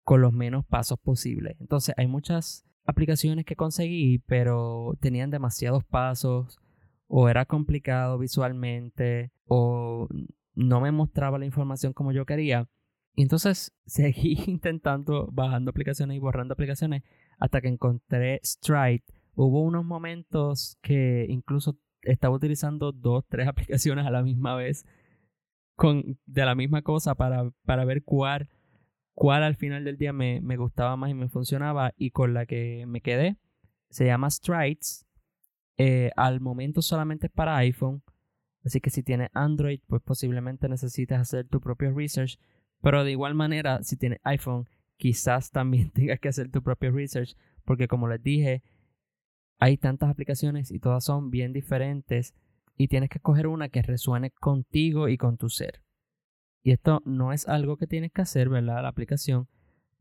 con 0.03 0.21
los 0.21 0.33
menos 0.33 0.65
pasos 0.65 0.99
posibles. 0.99 1.55
Entonces 1.59 1.95
hay 1.97 2.07
muchas 2.07 2.65
aplicaciones 2.85 3.45
que 3.45 3.55
conseguí, 3.55 4.19
pero 4.19 4.97
tenían 4.99 5.29
demasiados 5.31 5.83
pasos, 5.83 6.59
o 7.07 7.29
era 7.29 7.45
complicado 7.45 8.17
visualmente, 8.17 9.31
o 9.45 10.07
no 10.55 10.81
me 10.81 10.91
mostraba 10.91 11.39
la 11.39 11.45
información 11.45 11.93
como 11.93 12.11
yo 12.11 12.25
quería. 12.25 12.67
Y 13.15 13.23
entonces 13.23 13.73
seguí 13.85 14.37
intentando 14.47 15.29
bajando 15.31 15.71
aplicaciones 15.71 16.17
y 16.17 16.19
borrando 16.19 16.53
aplicaciones 16.53 17.03
hasta 17.39 17.61
que 17.61 17.67
encontré 17.67 18.39
Stride. 18.43 19.03
Hubo 19.35 19.61
unos 19.63 19.83
momentos 19.85 20.77
que 20.81 21.25
incluso 21.29 21.77
estaba 22.01 22.35
utilizando 22.35 22.91
dos, 22.91 23.25
tres 23.27 23.47
aplicaciones 23.49 24.05
a 24.05 24.11
la 24.11 24.23
misma 24.23 24.55
vez 24.55 24.85
con, 25.75 26.19
de 26.25 26.45
la 26.45 26.55
misma 26.55 26.81
cosa 26.81 27.15
para, 27.15 27.49
para 27.65 27.85
ver 27.85 28.03
cuál 28.03 28.49
cuál 29.15 29.43
al 29.43 29.55
final 29.55 29.83
del 29.83 29.97
día 29.97 30.11
me, 30.11 30.41
me, 30.41 30.57
gustaba 30.57 30.97
más 30.97 31.11
y 31.11 31.13
me 31.13 31.29
funcionaba 31.29 31.93
y 31.97 32.09
con 32.09 32.33
la 32.33 32.47
que 32.47 32.85
me 32.87 33.01
quedé 33.01 33.37
se 33.93 34.05
llama 34.05 34.29
Strides. 34.29 35.05
Eh, 35.77 36.11
al 36.15 36.39
momento 36.39 36.81
solamente 36.81 37.27
es 37.27 37.33
para 37.33 37.57
iPhone, 37.57 38.03
así 38.63 38.79
que 38.79 38.89
si 38.89 39.03
tienes 39.03 39.29
Android, 39.33 39.79
pues 39.87 40.01
posiblemente 40.03 40.67
necesitas 40.67 41.21
hacer 41.21 41.47
tu 41.47 41.59
propio 41.59 41.93
research, 41.93 42.39
pero 42.83 43.05
de 43.05 43.11
igual 43.11 43.33
manera, 43.33 43.81
si 43.81 43.95
tienes 43.95 44.19
iPhone, 44.23 44.67
quizás 44.97 45.51
también 45.51 45.89
tengas 45.93 46.19
que 46.19 46.27
hacer 46.27 46.51
tu 46.51 46.61
propio 46.61 46.91
research, 46.91 47.35
porque 47.63 47.87
como 47.87 48.09
les 48.09 48.21
dije, 48.21 48.61
hay 49.57 49.77
tantas 49.77 50.09
aplicaciones 50.09 50.69
y 50.69 50.79
todas 50.79 51.05
son 51.05 51.31
bien 51.31 51.53
diferentes 51.53 52.35
y 52.75 52.89
tienes 52.89 53.09
que 53.09 53.19
escoger 53.19 53.47
una 53.47 53.69
que 53.69 53.81
resuene 53.81 54.31
contigo 54.31 55.07
y 55.07 55.17
con 55.17 55.37
tu 55.37 55.47
ser. 55.47 55.81
Y 56.61 56.71
esto 56.71 57.01
no 57.05 57.31
es 57.31 57.47
algo 57.47 57.77
que 57.77 57.87
tienes 57.87 58.11
que 58.11 58.21
hacer, 58.21 58.49
¿verdad? 58.49 58.83
La 58.83 58.89
aplicación. 58.89 59.47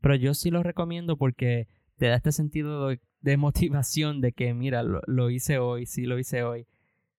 Pero 0.01 0.15
yo 0.15 0.33
sí 0.33 0.51
lo 0.51 0.61
recomiendo 0.61 1.15
porque 1.15 1.69
te 1.97 2.07
da 2.07 2.15
este 2.15 2.33
sentido 2.33 2.89
de, 3.21 3.37
motivación 3.37 4.19
de 4.19 4.33
que, 4.33 4.53
mira, 4.53 4.83
lo, 4.83 5.29
hice 5.29 5.57
hoy, 5.57 5.85
sí 5.85 6.03
lo 6.03 6.19
hice 6.19 6.43
hoy. 6.43 6.67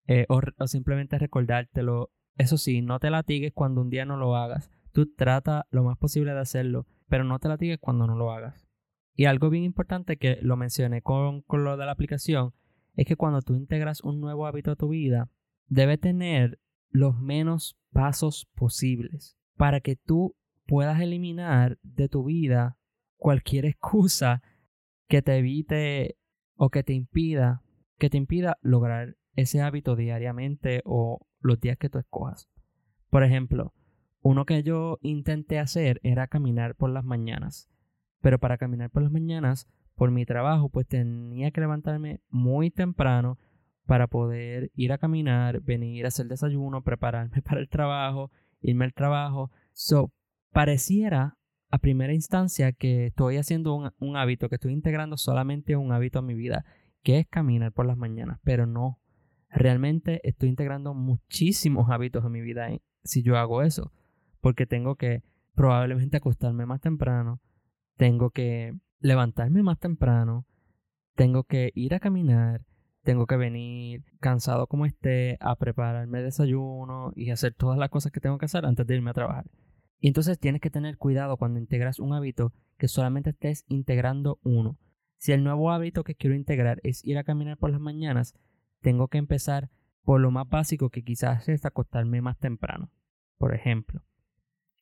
Eh, 0.08 0.26
o, 0.28 0.42
simplemente 0.66 1.18
recordártelo. 1.18 2.10
Eso 2.36 2.58
sí, 2.58 2.82
no 2.82 2.98
te 2.98 3.08
latigues 3.08 3.54
cuando 3.54 3.80
un 3.80 3.88
día 3.88 4.04
no 4.04 4.18
lo 4.18 4.36
hagas. 4.36 4.70
Tú 4.94 5.12
trata 5.12 5.66
lo 5.70 5.82
más 5.82 5.98
posible 5.98 6.32
de 6.32 6.38
hacerlo, 6.38 6.86
pero 7.08 7.24
no 7.24 7.40
te 7.40 7.48
latigues 7.48 7.78
cuando 7.80 8.06
no 8.06 8.14
lo 8.14 8.30
hagas. 8.30 8.68
Y 9.16 9.24
algo 9.24 9.50
bien 9.50 9.64
importante 9.64 10.16
que 10.16 10.38
lo 10.40 10.56
mencioné 10.56 11.02
con, 11.02 11.44
lo 11.48 11.76
de 11.76 11.84
la 11.84 11.90
aplicación 11.90 12.54
es 12.94 13.04
que 13.04 13.16
cuando 13.16 13.42
tú 13.42 13.56
integras 13.56 14.02
un 14.02 14.20
nuevo 14.20 14.46
hábito 14.46 14.70
a 14.70 14.76
tu 14.76 14.88
vida, 14.88 15.28
debe 15.66 15.98
tener 15.98 16.60
los 16.90 17.18
menos 17.18 17.76
pasos 17.92 18.46
posibles 18.54 19.36
para 19.56 19.80
que 19.80 19.96
tú 19.96 20.36
puedas 20.64 21.00
eliminar 21.00 21.76
de 21.82 22.08
tu 22.08 22.22
vida 22.22 22.78
cualquier 23.16 23.66
excusa 23.66 24.42
que 25.08 25.22
te 25.22 25.38
evite 25.38 26.16
o 26.54 26.70
que 26.70 26.84
te 26.84 26.92
impida 26.92 27.64
que 27.98 28.10
te 28.10 28.16
impida 28.16 28.58
lograr 28.62 29.16
ese 29.34 29.60
hábito 29.60 29.96
diariamente 29.96 30.82
o 30.84 31.26
los 31.40 31.60
días 31.60 31.78
que 31.78 31.88
tú 31.88 31.98
escojas. 31.98 32.48
Por 33.10 33.24
ejemplo, 33.24 33.72
uno 34.24 34.46
que 34.46 34.62
yo 34.62 34.98
intenté 35.02 35.58
hacer 35.58 36.00
era 36.02 36.26
caminar 36.28 36.74
por 36.76 36.88
las 36.88 37.04
mañanas. 37.04 37.68
Pero 38.22 38.38
para 38.38 38.56
caminar 38.56 38.88
por 38.88 39.02
las 39.02 39.12
mañanas, 39.12 39.68
por 39.94 40.10
mi 40.10 40.24
trabajo, 40.24 40.70
pues 40.70 40.88
tenía 40.88 41.50
que 41.50 41.60
levantarme 41.60 42.22
muy 42.30 42.70
temprano 42.70 43.38
para 43.84 44.06
poder 44.06 44.70
ir 44.74 44.92
a 44.92 44.98
caminar, 44.98 45.60
venir 45.60 46.06
a 46.06 46.08
hacer 46.08 46.26
desayuno, 46.26 46.82
prepararme 46.82 47.42
para 47.42 47.60
el 47.60 47.68
trabajo, 47.68 48.30
irme 48.62 48.86
al 48.86 48.94
trabajo. 48.94 49.50
So, 49.72 50.10
pareciera 50.52 51.36
a 51.70 51.78
primera 51.78 52.14
instancia 52.14 52.72
que 52.72 53.08
estoy 53.08 53.36
haciendo 53.36 53.74
un, 53.74 54.16
hábito, 54.16 54.48
que 54.48 54.54
estoy 54.54 54.72
integrando 54.72 55.18
solamente 55.18 55.76
un 55.76 55.92
hábito 55.92 56.20
a 56.20 56.22
mi 56.22 56.32
vida, 56.32 56.64
que 57.02 57.18
es 57.18 57.26
caminar 57.28 57.72
por 57.72 57.84
las 57.84 57.98
mañanas, 57.98 58.40
pero 58.42 58.64
no. 58.64 59.02
Realmente 59.50 60.26
estoy 60.26 60.48
integrando 60.48 60.94
muchísimos 60.94 61.90
hábitos 61.90 62.24
a 62.24 62.30
mi 62.30 62.40
vida 62.40 62.70
¿eh? 62.70 62.80
si 63.02 63.22
yo 63.22 63.36
hago 63.36 63.62
eso, 63.62 63.92
porque 64.44 64.66
tengo 64.66 64.96
que 64.96 65.22
probablemente 65.54 66.18
acostarme 66.18 66.66
más 66.66 66.82
temprano, 66.82 67.40
tengo 67.96 68.28
que 68.28 68.74
levantarme 68.98 69.62
más 69.62 69.78
temprano, 69.78 70.44
tengo 71.14 71.44
que 71.44 71.72
ir 71.74 71.94
a 71.94 71.98
caminar, 71.98 72.60
tengo 73.04 73.26
que 73.26 73.38
venir 73.38 74.04
cansado 74.20 74.66
como 74.66 74.84
esté 74.84 75.38
a 75.40 75.56
prepararme 75.56 76.22
desayuno 76.22 77.10
y 77.16 77.30
hacer 77.30 77.54
todas 77.54 77.78
las 77.78 77.88
cosas 77.88 78.12
que 78.12 78.20
tengo 78.20 78.36
que 78.36 78.44
hacer 78.44 78.66
antes 78.66 78.86
de 78.86 78.94
irme 78.94 79.08
a 79.08 79.14
trabajar. 79.14 79.46
Y 79.98 80.08
entonces 80.08 80.38
tienes 80.38 80.60
que 80.60 80.68
tener 80.68 80.98
cuidado 80.98 81.38
cuando 81.38 81.58
integras 81.58 81.98
un 81.98 82.12
hábito 82.12 82.52
que 82.76 82.86
solamente 82.86 83.30
estés 83.30 83.64
integrando 83.68 84.40
uno. 84.42 84.76
Si 85.16 85.32
el 85.32 85.42
nuevo 85.42 85.70
hábito 85.70 86.04
que 86.04 86.16
quiero 86.16 86.36
integrar 86.36 86.80
es 86.82 87.02
ir 87.02 87.16
a 87.16 87.24
caminar 87.24 87.56
por 87.56 87.70
las 87.70 87.80
mañanas, 87.80 88.34
tengo 88.82 89.08
que 89.08 89.16
empezar 89.16 89.70
por 90.02 90.20
lo 90.20 90.30
más 90.30 90.46
básico 90.46 90.90
que 90.90 91.02
quizás 91.02 91.48
es 91.48 91.64
acostarme 91.64 92.20
más 92.20 92.36
temprano, 92.36 92.90
por 93.38 93.54
ejemplo. 93.54 94.02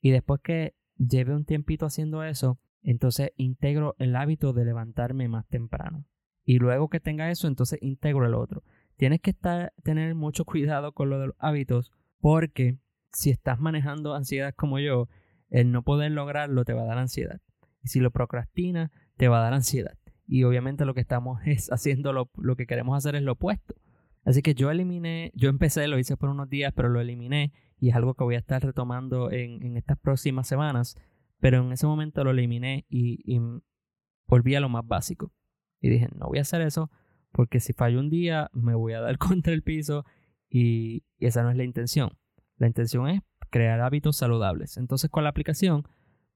Y 0.03 0.11
después 0.11 0.43
que 0.43 0.75
lleve 0.99 1.35
un 1.35 1.47
tiempito 1.47 1.87
haciendo 1.87 2.23
eso, 2.23 2.59
entonces 2.83 3.31
integro 3.37 3.95
el 3.99 4.15
hábito 4.17 4.53
de 4.53 4.67
levantarme 4.67 5.29
más 5.29 5.47
temprano 5.47 6.05
y 6.45 6.59
luego 6.59 6.89
que 6.89 7.01
tenga 7.01 7.31
eso, 7.31 7.47
entonces 7.47 7.79
integro 7.83 8.27
el 8.27 8.35
otro. 8.35 8.63
Tienes 8.97 9.21
que 9.21 9.31
estar, 9.31 9.73
tener 9.83 10.15
mucho 10.15 10.45
cuidado 10.45 10.93
con 10.93 11.11
lo 11.11 11.19
de 11.19 11.29
los 11.29 11.37
hábitos 11.39 11.93
porque 12.21 12.79
si 13.13 13.31
estás 13.31 13.61
manejando 13.61 14.15
ansiedad 14.15 14.55
como 14.55 14.79
yo, 14.79 15.09
el 15.51 15.71
no 15.71 15.83
poder 15.83 16.13
lograrlo 16.13 16.65
te 16.65 16.73
va 16.73 16.83
a 16.83 16.87
dar 16.87 16.99
ansiedad. 16.99 17.41
Y 17.83 17.89
si 17.89 18.01
lo 18.01 18.11
procrastinas, 18.11 18.91
te 19.17 19.29
va 19.29 19.39
a 19.39 19.43
dar 19.43 19.55
ansiedad. 19.55 19.99
Y 20.27 20.45
obviamente 20.45 20.85
lo 20.85 20.95
que 20.95 21.01
estamos 21.01 21.41
es 21.47 21.71
haciendo 21.71 22.13
lo, 22.13 22.31
lo 22.37 22.57
que 22.57 22.67
queremos 22.67 22.97
hacer 22.97 23.15
es 23.17 23.23
lo 23.23 23.33
opuesto. 23.33 23.75
Así 24.25 24.41
que 24.41 24.55
yo 24.55 24.71
eliminé, 24.71 25.33
yo 25.35 25.49
empecé, 25.49 25.89
lo 25.89 25.99
hice 25.99 26.17
por 26.17 26.29
unos 26.29 26.49
días, 26.49 26.73
pero 26.75 26.89
lo 26.89 27.01
eliminé 27.01 27.53
y 27.83 27.89
es 27.89 27.97
algo 27.97 28.15
que 28.15 28.23
voy 28.23 28.37
a 28.37 28.39
estar 28.39 28.63
retomando 28.63 29.33
en, 29.33 29.61
en 29.61 29.77
estas 29.77 29.99
próximas 29.99 30.47
semanas. 30.47 30.97
Pero 31.41 31.65
en 31.65 31.73
ese 31.73 31.85
momento 31.85 32.23
lo 32.23 32.31
eliminé 32.31 32.87
y, 32.89 33.21
y 33.25 33.41
volví 34.29 34.55
a 34.55 34.61
lo 34.61 34.69
más 34.69 34.87
básico. 34.87 35.33
Y 35.81 35.89
dije, 35.89 36.09
no 36.15 36.29
voy 36.29 36.39
a 36.39 36.43
hacer 36.43 36.61
eso 36.61 36.93
porque 37.33 37.59
si 37.59 37.73
fallo 37.73 37.99
un 37.99 38.09
día 38.09 38.51
me 38.53 38.77
voy 38.77 38.93
a 38.93 39.01
dar 39.01 39.19
contra 39.19 39.53
el 39.53 39.65
piso 39.65 40.05
y, 40.49 41.03
esa 41.19 41.43
no 41.43 41.51
es 41.51 41.57
la 41.57 41.65
intención. 41.65 42.17
La 42.57 42.69
intención 42.69 43.09
es 43.09 43.21
crear 43.51 43.81
hábitos 43.81 44.17
saludables. 44.17 44.77
Entonces 44.77 45.11
con 45.11 45.25
la 45.25 45.31
aplicación, 45.31 45.83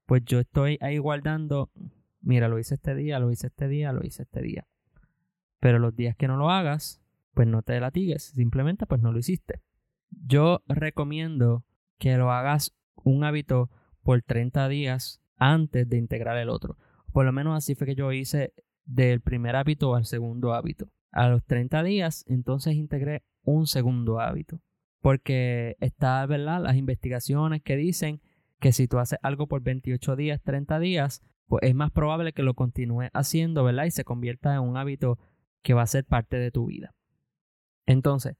pues 0.05 0.23
yo 0.25 0.41
estoy 0.41 0.77
ahí 0.81 0.97
guardando, 0.97 1.71
mira, 2.19 2.49
lo 2.49 2.59
hice 2.59 2.75
este 2.75 2.93
día, 2.93 3.19
lo 3.19 3.31
hice 3.31 3.47
este 3.47 3.69
día, 3.69 3.93
lo 3.93 4.05
hice 4.05 4.23
este 4.23 4.41
día. 4.41 4.67
Pero 5.61 5.79
los 5.79 5.95
días 5.95 6.17
que 6.17 6.27
no 6.27 6.35
lo 6.35 6.49
hagas, 6.49 7.01
pues 7.33 7.47
no 7.47 7.61
te 7.61 7.79
latigues, 7.79 8.23
simplemente 8.23 8.85
pues 8.85 9.01
no 9.01 9.13
lo 9.13 9.19
hiciste. 9.19 9.61
Yo 10.09 10.61
recomiendo 10.67 11.65
que 11.97 12.17
lo 12.17 12.31
hagas 12.31 12.75
un 12.95 13.23
hábito 13.23 13.69
por 14.03 14.21
30 14.21 14.69
días 14.69 15.21
antes 15.37 15.87
de 15.87 15.97
integrar 15.97 16.37
el 16.37 16.49
otro. 16.49 16.77
Por 17.11 17.25
lo 17.25 17.31
menos 17.31 17.57
así 17.57 17.75
fue 17.75 17.87
que 17.87 17.95
yo 17.95 18.11
hice 18.11 18.53
del 18.85 19.21
primer 19.21 19.55
hábito 19.55 19.95
al 19.95 20.05
segundo 20.05 20.53
hábito. 20.53 20.89
A 21.11 21.29
los 21.29 21.43
30 21.45 21.83
días, 21.83 22.25
entonces 22.27 22.75
integré 22.75 23.23
un 23.43 23.67
segundo 23.67 24.19
hábito. 24.19 24.61
Porque 25.01 25.77
está, 25.79 26.25
¿verdad? 26.25 26.61
Las 26.61 26.75
investigaciones 26.75 27.61
que 27.61 27.75
dicen 27.75 28.21
que 28.59 28.71
si 28.71 28.87
tú 28.87 28.99
haces 28.99 29.19
algo 29.21 29.47
por 29.47 29.61
28 29.61 30.15
días, 30.15 30.41
30 30.41 30.79
días, 30.79 31.21
pues 31.47 31.63
es 31.63 31.75
más 31.75 31.91
probable 31.91 32.33
que 32.33 32.43
lo 32.43 32.55
continúes 32.55 33.09
haciendo, 33.13 33.63
¿verdad? 33.63 33.85
Y 33.85 33.91
se 33.91 34.03
convierta 34.03 34.53
en 34.53 34.61
un 34.61 34.77
hábito 34.77 35.19
que 35.61 35.73
va 35.73 35.83
a 35.83 35.87
ser 35.87 36.05
parte 36.05 36.37
de 36.37 36.51
tu 36.51 36.65
vida. 36.65 36.93
Entonces, 37.85 38.35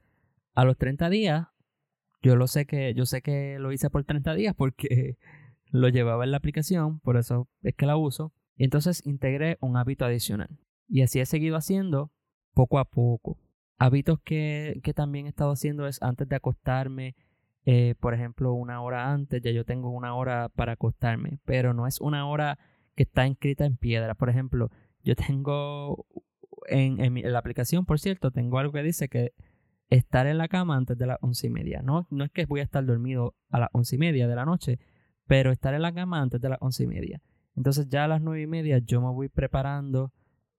a 0.54 0.66
los 0.66 0.78
30 0.78 1.10
días, 1.10 1.48
yo 2.22 2.36
lo 2.36 2.48
sé 2.48 2.66
que, 2.66 2.94
yo 2.94 3.06
sé 3.06 3.22
que 3.22 3.58
lo 3.60 3.72
hice 3.72 3.90
por 3.90 4.04
30 4.04 4.34
días 4.36 4.56
porque 4.56 5.18
lo 5.72 5.90
llevaba 5.90 6.24
en 6.24 6.32
la 6.32 6.38
aplicación, 6.38 7.00
por 7.00 7.18
eso 7.18 7.48
es 7.62 7.76
que 7.76 7.86
la 7.86 7.98
uso. 7.98 8.34
Y 8.56 8.64
entonces 8.64 9.06
integré 9.06 9.58
un 9.62 9.78
hábito 9.78 10.06
adicional. 10.06 10.60
Y 10.88 11.02
así 11.02 11.20
he 11.20 11.26
seguido 11.26 11.58
haciendo 11.58 12.12
poco 12.54 12.80
a 12.80 12.86
poco. 12.86 13.38
Hábitos 13.78 14.20
que, 14.24 14.80
que 14.84 14.94
también 14.94 15.28
he 15.28 15.30
estado 15.30 15.52
haciendo 15.52 15.88
es 15.88 16.02
antes 16.02 16.28
de 16.28 16.36
acostarme, 16.36 17.16
eh, 17.70 17.96
por 18.00 18.14
ejemplo, 18.14 18.54
una 18.54 18.82
hora 18.82 19.12
antes, 19.12 19.42
ya 19.42 19.52
yo 19.52 19.66
tengo 19.66 19.90
una 19.90 20.16
hora 20.16 20.48
para 20.48 20.72
acostarme, 20.72 21.40
pero 21.44 21.74
no 21.74 21.86
es 21.86 22.00
una 22.00 22.26
hora 22.28 22.58
que 22.96 23.04
está 23.04 23.28
inscrita 23.28 23.66
en 23.66 23.76
piedra. 23.76 24.16
Por 24.16 24.30
ejemplo, 24.30 24.72
yo 25.04 25.16
tengo 25.16 26.08
en, 26.68 27.00
en, 27.00 27.32
la 27.32 27.38
aplicación, 27.40 27.86
por 27.86 28.00
cierto, 28.00 28.32
tengo 28.32 28.58
algo 28.58 28.72
que 28.72 28.84
dice 28.84 29.10
que 29.10 29.34
estar 29.90 30.28
en 30.28 30.38
la 30.38 30.48
cama 30.48 30.76
antes 30.76 30.98
de 30.98 31.08
las 31.08 31.18
once 31.22 31.48
y 31.48 31.50
media. 31.50 31.82
No, 31.82 32.08
no 32.10 32.24
es 32.24 32.32
que 32.32 32.46
voy 32.46 32.60
a 32.60 32.64
estar 32.64 32.86
dormido 32.86 33.36
a 33.50 33.60
las 33.60 33.70
once 33.74 33.96
y 33.96 34.00
media 34.00 34.28
de 34.28 34.36
la 34.36 34.46
noche, 34.46 34.80
pero 35.26 35.52
estar 35.52 35.74
en 35.74 35.82
la 35.82 35.94
cama 35.94 36.22
antes 36.22 36.42
de 36.42 36.50
las 36.50 36.58
once 36.62 36.84
y 36.84 36.88
media. 36.88 37.22
Entonces 37.56 37.88
ya 37.90 38.06
a 38.06 38.08
las 38.08 38.22
nueve 38.22 38.42
y 38.42 38.48
media 38.48 38.80
yo 38.80 39.02
me 39.02 39.10
voy 39.10 39.30
preparando. 39.30 40.12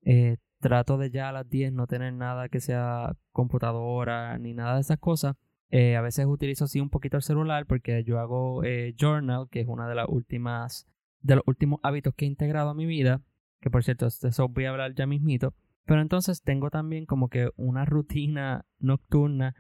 Eh, 0.03 0.37
trato 0.61 0.99
de 0.99 1.11
ya 1.11 1.29
a 1.29 1.33
las 1.33 1.49
diez 1.49 1.73
no 1.73 1.87
tener 1.87 2.13
nada 2.13 2.49
que 2.49 2.61
sea 2.61 3.17
computadora 3.33 4.39
ni 4.39 4.55
nada 4.55 4.75
de 4.75 4.81
esas 4.81 4.99
cosas. 4.99 5.37
Eh, 5.71 5.97
a 5.97 6.01
veces 6.01 6.27
utilizo 6.27 6.65
así 6.65 6.81
un 6.81 6.89
poquito 6.89 7.17
el 7.17 7.23
celular 7.23 7.67
porque 7.67 8.03
yo 8.05 8.19
hago 8.19 8.65
eh, 8.65 8.95
journal, 8.99 9.49
que 9.51 9.61
es 9.61 9.69
una 9.69 9.89
de 9.89 9.95
las 9.95 10.09
últimas 10.09 10.87
de 11.21 11.37
los 11.37 11.45
últimos 11.47 11.81
hábitos 11.83 12.15
que 12.15 12.25
he 12.25 12.29
integrado 12.29 12.71
a 12.71 12.75
mi 12.75 12.87
vida. 12.87 13.23
Que 13.61 13.71
por 13.71 13.85
cierto, 13.85 14.07
de 14.07 14.29
eso 14.29 14.49
voy 14.49 14.65
a 14.65 14.71
hablar 14.71 14.95
ya 14.95 15.07
mismito. 15.07 15.55
Pero 15.89 16.03
entonces 16.03 16.43
tengo 16.43 16.71
también 16.71 17.05
como 17.05 17.29
que 17.29 17.51
una 17.57 17.85
rutina 17.85 18.65
nocturna. 18.79 19.57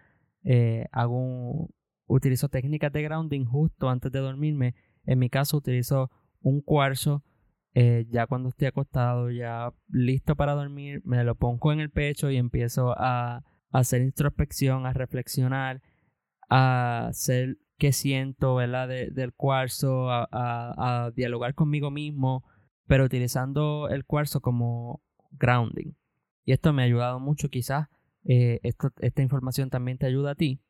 hago 0.92 1.70
utilizo 2.06 2.48
técnicas 2.48 2.92
de 2.92 3.02
grounding 3.02 3.44
justo 3.44 3.88
antes 3.90 4.12
de 4.12 4.20
dormirme 4.20 4.74
en 5.08 5.18
mi 5.18 5.30
caso 5.30 5.56
utilizo 5.56 6.10
un 6.42 6.60
cuarzo. 6.60 7.24
Eh, 7.74 8.06
ya 8.10 8.26
cuando 8.26 8.50
estoy 8.50 8.68
acostado, 8.68 9.30
ya 9.30 9.72
listo 9.88 10.36
para 10.36 10.52
dormir, 10.52 11.00
me 11.04 11.24
lo 11.24 11.34
pongo 11.34 11.72
en 11.72 11.80
el 11.80 11.90
pecho 11.90 12.30
y 12.30 12.36
empiezo 12.36 12.94
a, 12.96 13.42
hacer 13.70 14.02
introspección, 14.02 14.86
a 14.86 14.92
reflexionar, 14.92 15.82
a 16.50 17.06
hacer 17.08 17.56
qué 17.78 17.92
siento, 17.92 18.54
¿verdad? 18.54 18.88
del 18.88 19.32
cuarzo, 19.32 20.08
a, 20.10 21.10
dialogar 21.14 21.54
conmigo 21.54 21.90
mismo, 21.90 22.44
pero 22.86 23.04
utilizando 23.04 23.88
el 23.88 24.04
cuarzo 24.04 24.40
como 24.40 25.02
grounding. 25.32 25.92
Y 26.48 26.52
esto 26.52 26.72
me 26.72 26.80
ha 26.80 26.86
ayudado 26.86 27.20
mucho, 27.20 27.50
quizás 27.50 27.88
eh, 28.24 28.58
esta 28.62 29.20
información 29.20 29.68
también 29.68 29.98
te 29.98 30.06
ayuda 30.06 30.30
a 30.30 30.34
ti. 30.34 30.62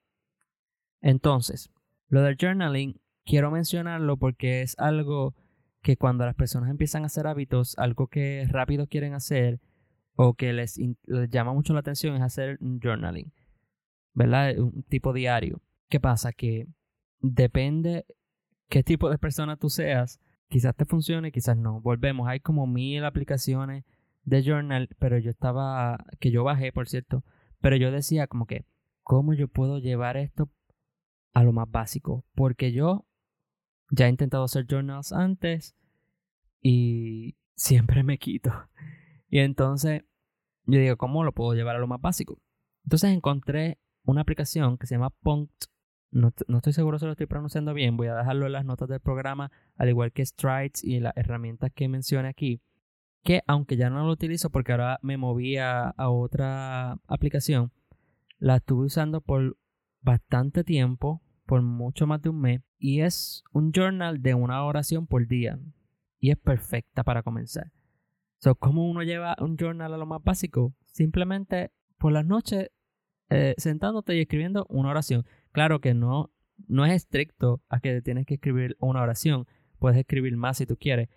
Entonces, 1.01 1.71
lo 2.09 2.23
del 2.23 2.37
journaling 2.37 3.01
quiero 3.25 3.53
mencionarlo 3.53 4.17
porque 4.17 4.63
es 4.63 4.77
algo 4.81 5.37
que 5.81 5.97
cuando 5.97 6.27
las 6.27 6.35
personas 6.35 6.69
empiezan 6.69 7.05
a 7.05 7.07
hacer 7.07 7.29
hábitos, 7.29 7.79
algo 7.79 8.09
que 8.09 8.45
rápido 8.49 8.89
quieren 8.89 9.15
hacer 9.15 9.61
o 10.17 10.35
que 10.35 10.53
les, 10.53 10.81
llama 11.31 11.53
mucho 11.53 11.75
la 11.75 11.79
atención 11.79 12.17
es 12.17 12.23
hacer 12.23 12.59
journaling, 12.59 13.33
¿verdad? 14.15 14.59
Un 14.59 14.83
tipo 14.83 15.13
diario. 15.13 15.63
¿Qué 15.89 16.01
pasa? 16.01 16.33
Que 16.33 16.67
depende 17.21 18.05
qué 18.69 18.83
tipo 18.83 19.11
de 19.11 19.19
persona 19.19 19.57
tú 19.57 19.71
seas, 19.71 20.19
quizás 20.49 20.75
te 20.75 20.87
funcione, 20.87 21.31
quizás 21.31 21.57
no. 21.57 21.81
Volvemos, 21.81 22.27
hay 22.27 22.41
como 22.41 22.67
mil 22.67 23.05
aplicaciones 23.05 23.85
de 24.29 24.43
journal, 24.43 24.89
pero 24.99 25.19
yo 25.19 25.31
estaba, 25.31 26.05
que 26.21 26.31
yo 26.31 26.45
bajé, 26.45 26.73
por 26.73 26.89
cierto, 26.89 27.25
pero 27.61 27.77
yo 27.77 27.91
decía 27.91 28.27
como 28.27 28.47
que, 28.47 28.67
¿cómo 29.03 29.33
yo 29.33 29.49
puedo 29.49 29.79
llevar 29.79 30.17
esto 30.17 30.51
a 31.33 31.43
lo 31.43 31.53
más 31.53 31.71
básico? 31.71 32.25
Porque 32.35 32.73
yo 32.73 33.07
ya 33.91 34.07
he 34.07 34.11
intentado 34.11 34.45
hacer 34.45 34.67
journals 34.67 35.13
antes 35.13 35.75
y 36.61 37.37
siempre 37.55 38.03
me 38.03 38.19
quito. 38.19 38.53
Y 39.29 39.39
entonces 39.39 40.03
yo 40.65 40.79
digo, 40.79 40.97
¿cómo 40.97 41.25
lo 41.25 41.33
puedo 41.33 41.55
llevar 41.55 41.77
a 41.77 41.79
lo 41.79 41.87
más 41.87 42.01
básico? 42.01 42.39
Entonces 42.85 43.11
encontré 43.11 43.79
una 44.05 44.21
aplicación 44.21 44.77
que 44.77 44.87
se 44.87 44.95
llama 44.95 45.11
Punkt. 45.11 45.65
No, 46.11 46.33
estoy 46.57 46.73
seguro 46.73 46.99
si 46.99 47.05
lo 47.05 47.13
estoy 47.13 47.27
pronunciando 47.27 47.75
bien. 47.75 47.97
Voy 47.97 48.09
a 48.09 48.15
dejarlo 48.15 48.47
en 48.47 48.53
las 48.53 48.65
notas 48.65 48.89
del 48.89 49.01
programa, 49.01 49.51
al 49.77 49.89
igual 49.89 50.13
que 50.13 50.25
Strides 50.25 50.85
y 50.85 51.01
las 51.01 51.17
herramientas 51.17 51.71
que 51.75 51.89
mencioné 51.89 52.29
aquí. 52.29 52.63
Que 53.29 53.43
aunque 53.47 53.77
ya 53.77 53.91
no 53.91 54.07
lo 54.07 54.13
utilizo 54.13 54.49
porque 54.49 54.73
ahora 54.73 54.99
me 55.03 55.19
moví 55.19 55.59
a 55.59 55.93
otra 55.99 56.93
aplicación, 57.07 57.73
la 58.39 58.57
estuve 58.57 58.87
usando 58.87 59.21
por 59.21 59.59
bastante 60.01 60.65
tiempo 60.65 61.21
por 61.45 61.61
mucho 61.61 62.07
más 62.07 62.23
de 62.23 62.31
un 62.31 62.41
mes 62.41 62.63
y 62.79 63.01
es 63.01 63.45
un 63.53 63.71
journal 63.71 64.23
de 64.23 64.33
una 64.33 64.65
oración 64.65 65.07
por 65.07 65.27
día 65.27 65.61
y 66.19 66.31
es 66.31 66.39
perfecta 66.39 67.05
para 67.05 67.23
comenzar. 67.23 67.71
So, 68.39 68.55
¿Cómo 68.55 68.89
uno 68.89 69.03
lleva 69.03 69.37
un 69.41 69.59
journal 69.59 69.93
a 69.93 69.99
lo 69.99 70.07
más 70.07 70.25
básico? 70.25 70.75
Simplemente 70.87 71.71
por 71.99 72.13
las 72.13 72.25
noches 72.25 72.71
eh, 73.29 73.55
sentándote 73.59 74.17
y 74.17 74.23
escribiendo 74.23 74.65
una 74.71 74.89
oración. 74.89 75.27
Claro 75.53 75.83
que 75.83 75.93
no, 75.93 76.33
no 76.67 76.87
es 76.87 76.95
estricto 76.95 77.63
a 77.69 77.81
que 77.81 78.01
tienes 78.01 78.25
que 78.25 78.37
escribir 78.37 78.75
una 78.81 79.03
oración, 79.03 79.47
puedes 79.79 79.99
escribir 79.99 80.35
más 80.39 80.57
si 80.57 80.65
tú 80.65 80.79
quieres, 80.79 81.11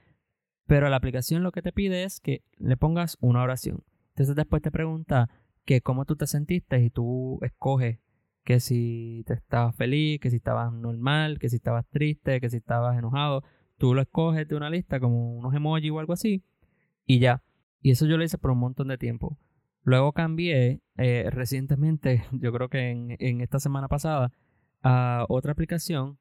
pero 0.71 0.87
la 0.87 0.95
aplicación 0.95 1.43
lo 1.43 1.51
que 1.51 1.61
te 1.61 1.73
pide 1.73 2.05
es 2.05 2.21
que 2.21 2.45
le 2.57 2.77
pongas 2.77 3.17
una 3.19 3.43
oración. 3.43 3.83
Entonces 4.11 4.37
después 4.37 4.61
te 4.61 4.71
pregunta 4.71 5.29
que 5.65 5.81
cómo 5.81 6.05
tú 6.05 6.15
te 6.15 6.27
sentiste 6.27 6.81
y 6.81 6.89
tú 6.89 7.39
escoges 7.41 7.99
que 8.45 8.61
si 8.61 9.25
te 9.27 9.33
estabas 9.33 9.75
feliz, 9.75 10.21
que 10.21 10.29
si 10.29 10.37
estabas 10.37 10.71
normal, 10.71 11.39
que 11.39 11.49
si 11.49 11.57
estabas 11.57 11.85
triste, 11.89 12.39
que 12.39 12.49
si 12.49 12.55
estabas 12.55 12.97
enojado, 12.97 13.43
tú 13.77 13.93
lo 13.93 14.01
escoges 14.01 14.47
de 14.47 14.55
una 14.55 14.69
lista 14.69 15.01
como 15.01 15.33
unos 15.35 15.53
emojis 15.53 15.91
o 15.91 15.99
algo 15.99 16.13
así 16.13 16.41
y 17.05 17.19
ya. 17.19 17.43
Y 17.81 17.91
eso 17.91 18.05
yo 18.05 18.15
lo 18.15 18.23
hice 18.23 18.37
por 18.37 18.51
un 18.51 18.59
montón 18.59 18.87
de 18.87 18.97
tiempo. 18.97 19.37
Luego 19.83 20.13
cambié 20.13 20.79
eh, 20.95 21.29
recientemente, 21.31 22.23
yo 22.31 22.53
creo 22.53 22.69
que 22.69 22.91
en, 22.91 23.17
en 23.19 23.41
esta 23.41 23.59
semana 23.59 23.89
pasada, 23.89 24.31
a 24.83 25.25
otra 25.27 25.51
aplicación 25.51 26.17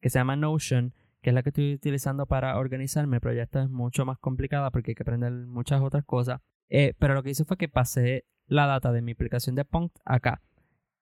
que 0.00 0.10
se 0.10 0.18
llama 0.18 0.34
Notion, 0.34 0.94
que 1.24 1.30
es 1.30 1.34
la 1.34 1.42
que 1.42 1.48
estoy 1.48 1.72
utilizando 1.72 2.26
para 2.26 2.58
organizarme, 2.58 3.18
pero 3.18 3.34
ya 3.34 3.44
esta 3.44 3.62
es 3.62 3.70
mucho 3.70 4.04
más 4.04 4.18
complicada 4.18 4.70
porque 4.70 4.90
hay 4.90 4.94
que 4.94 5.04
aprender 5.04 5.32
muchas 5.32 5.80
otras 5.80 6.04
cosas. 6.04 6.42
Eh, 6.68 6.92
pero 6.98 7.14
lo 7.14 7.22
que 7.22 7.30
hice 7.30 7.46
fue 7.46 7.56
que 7.56 7.66
pasé 7.66 8.26
la 8.46 8.66
data 8.66 8.92
de 8.92 9.00
mi 9.00 9.12
aplicación 9.12 9.54
de 9.54 9.64
Punkt 9.64 9.96
acá. 10.04 10.42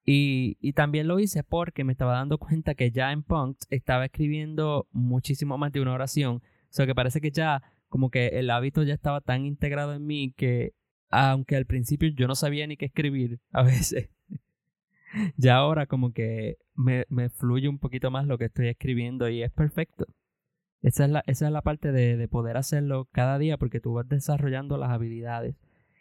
Y, 0.04 0.72
también 0.74 1.08
lo 1.08 1.18
hice 1.18 1.42
porque 1.42 1.82
me 1.82 1.90
estaba 1.90 2.12
dando 2.12 2.38
cuenta 2.38 2.76
que 2.76 2.92
ya 2.92 3.10
en 3.10 3.24
Punk 3.24 3.58
estaba 3.68 4.04
escribiendo 4.04 4.86
muchísimo 4.92 5.58
más 5.58 5.72
de 5.72 5.80
una 5.80 5.92
oración. 5.92 6.36
O 6.36 6.40
sea 6.68 6.86
que 6.86 6.94
parece 6.94 7.20
que 7.20 7.32
ya 7.32 7.60
como 7.88 8.08
que 8.08 8.28
el 8.28 8.48
hábito 8.50 8.84
ya 8.84 8.94
estaba 8.94 9.22
tan 9.22 9.44
integrado 9.44 9.92
en 9.92 10.06
mí 10.06 10.32
que 10.36 10.72
aunque 11.10 11.56
al 11.56 11.66
principio 11.66 12.08
yo 12.10 12.28
no 12.28 12.36
sabía 12.36 12.68
ni 12.68 12.76
qué 12.76 12.86
escribir 12.86 13.40
a 13.50 13.62
veces, 13.64 14.08
ya 15.36 15.56
ahora 15.56 15.86
como 15.86 16.12
que 16.12 16.58
me, 16.74 17.04
fluye 17.30 17.68
un 17.68 17.78
poquito 17.78 18.10
más 18.10 18.26
lo 18.26 18.38
que 18.38 18.46
estoy 18.46 18.68
escribiendo 18.68 19.28
y 19.28 19.42
es 19.42 19.52
perfecto. 19.52 20.06
Esa 20.80 21.04
es 21.04 21.10
la, 21.10 21.22
esa 21.26 21.46
es 21.46 21.52
la 21.52 21.62
parte 21.62 21.92
de, 21.92 22.16
de 22.16 22.28
poder 22.28 22.56
hacerlo 22.56 23.08
cada 23.12 23.38
día 23.38 23.56
porque 23.56 23.80
tú 23.80 23.94
vas 23.94 24.08
desarrollando 24.08 24.76
las 24.78 24.90
habilidades. 24.90 25.56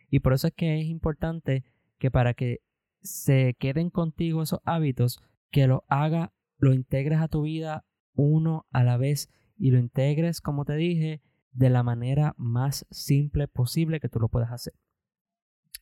Y 0.10 0.20
por 0.20 0.34
eso 0.34 0.48
es 0.48 0.54
que 0.54 0.80
es 0.80 0.88
importante 0.88 1.64
que 2.00 2.10
para 2.10 2.34
que 2.34 2.62
se 3.02 3.56
queden 3.60 3.90
contigo 3.90 4.42
esos 4.42 4.60
hábitos, 4.66 5.22
que 5.52 5.68
lo 5.68 5.84
haga, 5.88 6.34
lo 6.58 6.74
integres 6.74 7.20
a 7.20 7.28
tu 7.28 7.44
vida 7.44 7.86
uno 8.14 8.66
a 8.72 8.84
la 8.84 8.98
vez 8.98 9.30
y 9.58 9.72
lo 9.72 9.80
integres, 9.80 10.42
como 10.42 10.66
te 10.66 10.76
dije, 10.76 11.22
de 11.52 11.70
la 11.70 11.84
manera 11.84 12.34
más 12.38 12.86
simple 12.90 13.48
posible 13.48 14.00
que 14.00 14.10
tú 14.10 14.20
lo 14.20 14.30
puedas 14.30 14.52
hacer. 14.52 14.74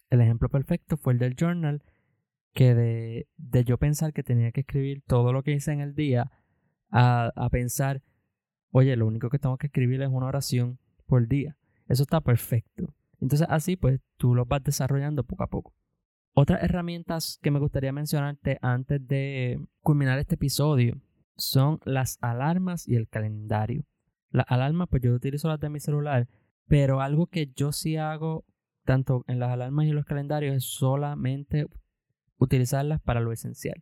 El 0.10 0.22
ejemplo 0.22 0.50
perfecto 0.50 0.98
fue 0.98 1.14
el 1.14 1.20
del 1.20 1.36
journal, 1.36 1.84
que 2.54 2.74
de, 2.76 3.28
de 3.38 3.64
yo 3.64 3.78
pensar 3.78 4.14
que 4.14 4.24
tenía 4.24 4.52
que 4.52 4.62
escribir 4.62 5.04
todo 5.08 5.34
lo 5.34 5.44
que 5.44 5.52
hice 5.52 5.72
en 5.72 5.82
el 5.82 5.96
día, 5.96 6.32
a, 6.92 7.32
a 7.36 7.50
pensar, 7.50 8.02
oye, 8.72 8.96
lo 8.96 9.06
único 9.06 9.30
que 9.30 9.40
tengo 9.40 9.58
que 9.58 9.68
escribir 9.68 10.02
es 10.02 10.10
una 10.10 10.28
oración 10.28 10.80
por 11.06 11.28
día. 11.28 11.56
Eso 11.88 12.04
está 12.04 12.22
perfecto. 12.22 12.94
Entonces 13.20 13.48
así 13.50 13.76
pues 13.76 14.00
tú 14.18 14.36
lo 14.36 14.46
vas 14.46 14.64
desarrollando 14.64 15.24
poco 15.24 15.44
a 15.44 15.48
poco. 15.48 15.74
Otras 16.34 16.64
herramientas 16.64 17.40
que 17.42 17.52
me 17.52 17.60
gustaría 17.60 17.92
mencionarte 17.92 18.60
antes 18.62 19.06
de 19.08 19.60
culminar 19.82 20.20
este 20.20 20.36
episodio 20.36 21.02
son 21.36 21.80
las 21.84 22.18
alarmas 22.22 22.88
y 22.88 22.96
el 22.96 23.08
calendario. 23.08 23.84
Las 24.30 24.46
alarmas, 24.48 24.88
pues 24.90 25.02
yo 25.02 25.14
utilizo 25.14 25.48
las 25.48 25.60
de 25.60 25.70
mi 25.70 25.80
celular, 25.80 26.28
pero 26.68 27.02
algo 27.02 27.28
que 27.28 27.52
yo 27.56 27.72
sí 27.72 27.98
hago 27.98 28.46
tanto 28.86 29.24
en 29.28 29.40
las 29.40 29.50
alarmas 29.50 29.86
y 29.86 29.90
en 29.90 29.96
los 29.96 30.06
calendarios 30.06 30.56
es 30.56 30.64
solamente 30.64 31.66
utilizarlas 32.40 33.02
para 33.02 33.20
lo 33.20 33.32
esencial. 33.32 33.82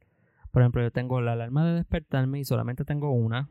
Por 0.51 0.61
ejemplo, 0.61 0.81
yo 0.81 0.91
tengo 0.91 1.21
la 1.21 1.33
alarma 1.33 1.65
de 1.65 1.75
despertarme 1.75 2.39
y 2.39 2.45
solamente 2.45 2.83
tengo 2.83 3.11
una. 3.11 3.49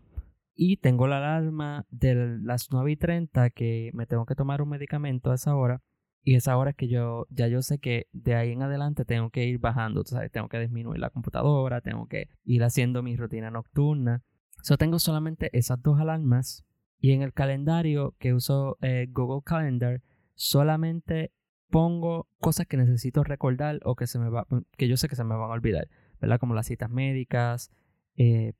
Y 0.54 0.78
tengo 0.78 1.06
la 1.06 1.18
alarma 1.18 1.86
de 1.90 2.38
las 2.42 2.68
9 2.70 2.92
y 2.92 2.96
30 2.96 3.50
que 3.50 3.90
me 3.94 4.06
tengo 4.06 4.26
que 4.26 4.34
tomar 4.34 4.62
un 4.62 4.70
medicamento 4.70 5.30
a 5.30 5.34
esa 5.34 5.54
hora. 5.54 5.82
Y 6.22 6.34
esa 6.34 6.56
hora 6.56 6.70
es 6.70 6.76
que 6.76 6.88
yo, 6.88 7.26
ya 7.30 7.46
yo 7.46 7.62
sé 7.62 7.78
que 7.78 8.08
de 8.12 8.34
ahí 8.34 8.50
en 8.50 8.62
adelante 8.62 9.04
tengo 9.04 9.30
que 9.30 9.44
ir 9.44 9.60
bajando. 9.60 10.02
Tengo 10.32 10.48
que 10.48 10.58
disminuir 10.58 10.98
la 10.98 11.10
computadora, 11.10 11.80
tengo 11.80 12.08
que 12.08 12.28
ir 12.44 12.64
haciendo 12.64 13.02
mi 13.02 13.16
rutina 13.16 13.50
nocturna. 13.50 14.22
Yo 14.64 14.76
tengo 14.76 14.98
solamente 14.98 15.56
esas 15.56 15.80
dos 15.80 16.00
alarmas 16.00 16.64
y 16.98 17.12
en 17.12 17.22
el 17.22 17.32
calendario 17.32 18.16
que 18.18 18.34
uso 18.34 18.78
eh, 18.80 19.06
Google 19.10 19.42
Calendar 19.44 20.02
solamente 20.34 21.30
pongo 21.70 22.28
cosas 22.40 22.66
que 22.66 22.76
necesito 22.76 23.24
recordar 23.24 23.80
o 23.84 23.96
que 23.96 24.06
se 24.06 24.18
me 24.18 24.28
va, 24.28 24.46
que 24.76 24.88
yo 24.88 24.96
sé 24.96 25.08
que 25.08 25.16
se 25.16 25.24
me 25.24 25.34
van 25.34 25.50
a 25.50 25.54
olvidar, 25.54 25.88
¿verdad? 26.20 26.38
Como 26.38 26.54
las 26.54 26.66
citas 26.66 26.90
médicas, 26.90 27.70
eh, 28.16 28.52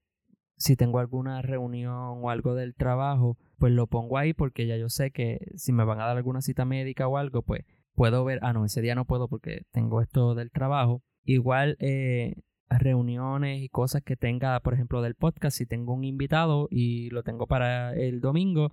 si 0.57 0.77
tengo 0.77 0.99
alguna 0.99 1.43
reunión 1.43 1.95
o 1.95 2.31
algo 2.31 2.55
del 2.55 2.75
trabajo, 2.75 3.37
pues 3.59 3.73
lo 3.73 3.87
pongo 3.87 4.19
ahí 4.19 4.33
porque 4.33 4.67
ya 4.67 4.77
yo 4.77 4.89
sé 4.89 5.11
que 5.11 5.53
si 5.57 5.73
me 5.73 5.85
van 5.85 6.01
a 6.01 6.07
dar 6.07 6.17
alguna 6.17 6.41
cita 6.41 6.65
médica 6.65 7.09
o 7.09 7.19
algo, 7.19 7.43
pues 7.43 7.65
puedo 7.95 8.25
ver, 8.25 8.39
ah, 8.43 8.53
no, 8.53 8.65
ese 8.65 8.81
día 8.81 8.95
no 8.95 9.05
puedo 9.05 9.29
porque 9.29 9.63
tengo 9.71 10.01
esto 10.01 10.35
del 10.35 10.51
trabajo. 10.51 11.03
Igual 11.25 11.77
eh, 11.81 12.37
reuniones 12.69 13.63
y 13.63 13.69
cosas 13.69 14.03
que 14.03 14.17
tenga, 14.17 14.59
por 14.61 14.75
ejemplo, 14.75 15.03
del 15.03 15.15
podcast, 15.15 15.57
si 15.57 15.67
tengo 15.67 15.95
un 15.95 16.05
invitado 16.05 16.69
y 16.71 17.11
lo 17.11 17.23
tengo 17.23 17.47
para 17.47 17.95
el 17.95 18.21
domingo, 18.21 18.73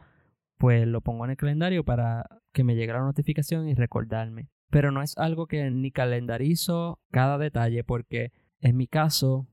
pues 0.63 0.87
lo 0.87 1.01
pongo 1.01 1.25
en 1.25 1.31
el 1.31 1.35
calendario 1.35 1.83
para 1.83 2.25
que 2.53 2.63
me 2.63 2.73
llegue 2.73 2.93
la 2.93 3.01
notificación 3.01 3.67
y 3.67 3.73
recordarme. 3.73 4.47
Pero 4.69 4.93
no 4.93 5.01
es 5.01 5.17
algo 5.17 5.45
que 5.45 5.69
ni 5.69 5.91
calendarizo 5.91 7.01
cada 7.11 7.37
detalle 7.37 7.83
porque 7.83 8.31
en 8.61 8.77
mi 8.77 8.87
caso, 8.87 9.45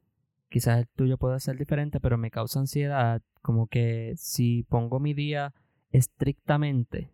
quizás 0.51 0.79
el 0.79 0.87
tuyo 0.87 1.19
puede 1.19 1.41
ser 1.41 1.59
diferente, 1.59 1.99
pero 1.99 2.17
me 2.17 2.31
causa 2.31 2.61
ansiedad 2.61 3.23
como 3.43 3.67
que 3.67 4.13
si 4.19 4.63
pongo 4.69 5.01
mi 5.01 5.13
día 5.13 5.53
estrictamente, 5.91 7.11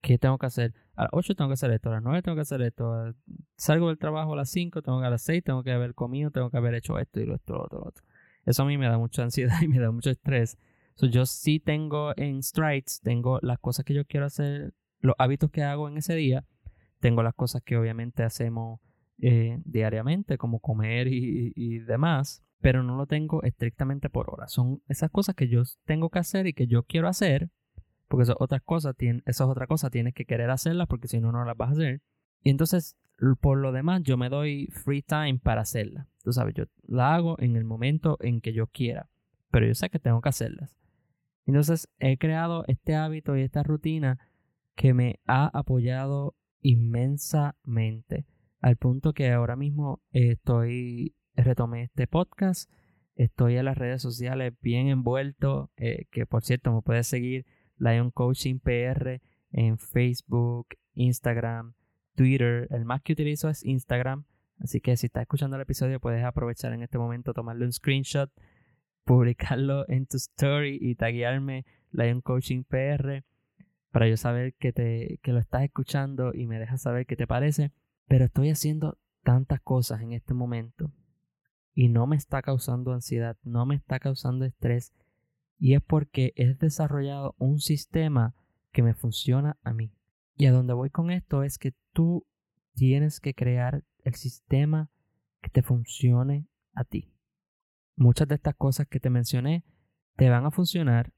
¿qué 0.00 0.16
tengo 0.16 0.38
que 0.38 0.46
hacer? 0.46 0.72
A 0.94 1.02
las 1.02 1.10
8 1.12 1.34
tengo 1.34 1.50
que 1.50 1.54
hacer 1.54 1.72
esto, 1.72 1.90
a 1.90 1.96
las 1.96 2.02
9 2.02 2.22
tengo 2.22 2.36
que 2.36 2.40
hacer 2.40 2.62
esto, 2.62 3.12
salgo 3.58 3.88
del 3.88 3.98
trabajo 3.98 4.32
a 4.32 4.36
las 4.36 4.48
5, 4.48 4.80
tengo 4.80 5.00
que 5.00 5.06
a 5.08 5.10
las 5.10 5.20
6, 5.20 5.44
tengo 5.44 5.62
que 5.62 5.72
haber 5.72 5.92
comido, 5.92 6.30
tengo 6.30 6.48
que 6.48 6.56
haber 6.56 6.74
hecho 6.74 6.98
esto 6.98 7.20
y 7.20 7.26
lo 7.26 7.34
otro, 7.34 7.58
lo 7.58 7.64
otro, 7.64 7.80
lo 7.80 7.88
otro. 7.88 8.02
Eso 8.46 8.62
a 8.62 8.66
mí 8.66 8.78
me 8.78 8.86
da 8.86 8.96
mucha 8.96 9.24
ansiedad 9.24 9.60
y 9.60 9.68
me 9.68 9.78
da 9.78 9.90
mucho 9.90 10.08
estrés. 10.08 10.56
Yo 11.02 11.26
sí 11.26 11.60
tengo 11.60 12.12
en 12.16 12.42
Strides, 12.42 13.00
tengo 13.02 13.38
las 13.42 13.58
cosas 13.58 13.84
que 13.84 13.92
yo 13.92 14.06
quiero 14.06 14.26
hacer, 14.26 14.72
los 15.00 15.14
hábitos 15.18 15.50
que 15.50 15.62
hago 15.62 15.88
en 15.88 15.98
ese 15.98 16.14
día, 16.14 16.44
tengo 17.00 17.22
las 17.22 17.34
cosas 17.34 17.62
que 17.62 17.76
obviamente 17.76 18.22
hacemos 18.22 18.80
eh, 19.18 19.58
diariamente, 19.64 20.38
como 20.38 20.60
comer 20.60 21.08
y, 21.08 21.52
y 21.54 21.78
demás, 21.80 22.42
pero 22.60 22.82
no 22.82 22.96
lo 22.96 23.06
tengo 23.06 23.42
estrictamente 23.42 24.08
por 24.08 24.30
hora. 24.30 24.48
Son 24.48 24.82
esas 24.88 25.10
cosas 25.10 25.34
que 25.34 25.48
yo 25.48 25.62
tengo 25.84 26.10
que 26.10 26.18
hacer 26.18 26.46
y 26.46 26.52
que 26.52 26.66
yo 26.66 26.82
quiero 26.84 27.08
hacer, 27.08 27.50
porque 28.08 28.24
esas 28.24 28.36
otras 28.38 28.62
cosas, 28.62 28.94
esas 28.98 29.24
es 29.26 29.40
otra 29.40 29.66
cosa, 29.66 29.90
tienes 29.90 30.14
que 30.14 30.24
querer 30.24 30.50
hacerlas 30.50 30.86
porque 30.88 31.08
si 31.08 31.20
no, 31.20 31.32
no 31.32 31.44
las 31.44 31.56
vas 31.56 31.70
a 31.70 31.72
hacer. 31.72 32.02
Y 32.42 32.50
entonces, 32.50 32.96
por 33.40 33.58
lo 33.58 33.72
demás, 33.72 34.02
yo 34.02 34.16
me 34.16 34.28
doy 34.28 34.68
free 34.68 35.02
time 35.02 35.38
para 35.42 35.62
hacerlas. 35.62 36.06
Tú 36.22 36.32
sabes, 36.32 36.54
yo 36.54 36.64
la 36.86 37.14
hago 37.14 37.36
en 37.38 37.56
el 37.56 37.64
momento 37.64 38.16
en 38.20 38.40
que 38.40 38.52
yo 38.52 38.66
quiera, 38.66 39.10
pero 39.50 39.66
yo 39.66 39.74
sé 39.74 39.90
que 39.90 39.98
tengo 39.98 40.20
que 40.20 40.28
hacerlas. 40.28 40.76
Entonces, 41.46 41.88
he 41.98 42.18
creado 42.18 42.64
este 42.66 42.94
hábito 42.94 43.36
y 43.36 43.42
esta 43.42 43.62
rutina 43.62 44.18
que 44.74 44.92
me 44.92 45.20
ha 45.26 45.46
apoyado 45.46 46.34
inmensamente, 46.60 48.26
al 48.60 48.76
punto 48.76 49.12
que 49.12 49.30
ahora 49.30 49.56
mismo 49.56 50.02
estoy, 50.10 51.14
retomé 51.34 51.84
este 51.84 52.06
podcast, 52.06 52.70
estoy 53.14 53.56
en 53.56 53.64
las 53.64 53.78
redes 53.78 54.02
sociales 54.02 54.52
bien 54.60 54.88
envuelto, 54.88 55.70
eh, 55.76 56.06
que 56.10 56.26
por 56.26 56.42
cierto 56.42 56.72
me 56.72 56.82
puedes 56.82 57.06
seguir 57.06 57.46
Lion 57.78 58.10
Coaching 58.10 58.58
PR 58.58 59.20
en 59.52 59.78
Facebook, 59.78 60.68
Instagram, 60.94 61.74
Twitter. 62.14 62.66
El 62.70 62.84
más 62.84 63.02
que 63.02 63.12
utilizo 63.12 63.48
es 63.48 63.64
Instagram. 63.64 64.24
Así 64.58 64.80
que 64.80 64.96
si 64.96 65.06
estás 65.06 65.22
escuchando 65.22 65.56
el 65.56 65.62
episodio, 65.62 66.00
puedes 66.00 66.24
aprovechar 66.24 66.72
en 66.72 66.82
este 66.82 66.98
momento, 66.98 67.34
tomarle 67.34 67.66
un 67.66 67.72
screenshot, 67.72 68.30
publicarlo 69.06 69.88
en 69.88 70.06
tu 70.06 70.16
story 70.16 70.78
y 70.80 70.96
taguearme 70.96 71.64
Lion 71.92 72.20
Coaching 72.20 72.64
PR 72.64 73.22
para 73.92 74.08
yo 74.08 74.16
saber 74.16 74.52
que, 74.54 74.72
te, 74.72 75.20
que 75.22 75.32
lo 75.32 75.38
estás 75.38 75.62
escuchando 75.62 76.34
y 76.34 76.46
me 76.46 76.58
dejas 76.58 76.82
saber 76.82 77.06
qué 77.06 77.16
te 77.16 77.26
parece. 77.26 77.72
Pero 78.08 78.24
estoy 78.26 78.50
haciendo 78.50 78.98
tantas 79.22 79.60
cosas 79.60 80.02
en 80.02 80.12
este 80.12 80.34
momento 80.34 80.90
y 81.72 81.88
no 81.88 82.06
me 82.06 82.16
está 82.16 82.42
causando 82.42 82.92
ansiedad, 82.92 83.36
no 83.44 83.64
me 83.64 83.76
está 83.76 84.00
causando 84.00 84.44
estrés 84.44 84.92
y 85.58 85.74
es 85.74 85.82
porque 85.82 86.32
he 86.36 86.52
desarrollado 86.54 87.34
un 87.38 87.60
sistema 87.60 88.34
que 88.72 88.82
me 88.82 88.94
funciona 88.94 89.56
a 89.62 89.72
mí. 89.72 89.92
Y 90.36 90.46
a 90.46 90.52
donde 90.52 90.74
voy 90.74 90.90
con 90.90 91.10
esto 91.10 91.44
es 91.44 91.58
que 91.58 91.74
tú 91.92 92.26
tienes 92.74 93.20
que 93.20 93.34
crear 93.34 93.84
el 94.02 94.14
sistema 94.14 94.90
que 95.40 95.48
te 95.48 95.62
funcione 95.62 96.48
a 96.74 96.84
ti. 96.84 97.15
Muchas 97.96 98.28
de 98.28 98.34
estas 98.34 98.54
cosas 98.54 98.86
que 98.86 99.00
te 99.00 99.10
mencioné 99.10 99.64
te 100.16 100.28
van 100.28 100.44
a 100.44 100.50
funcionar, 100.50 101.12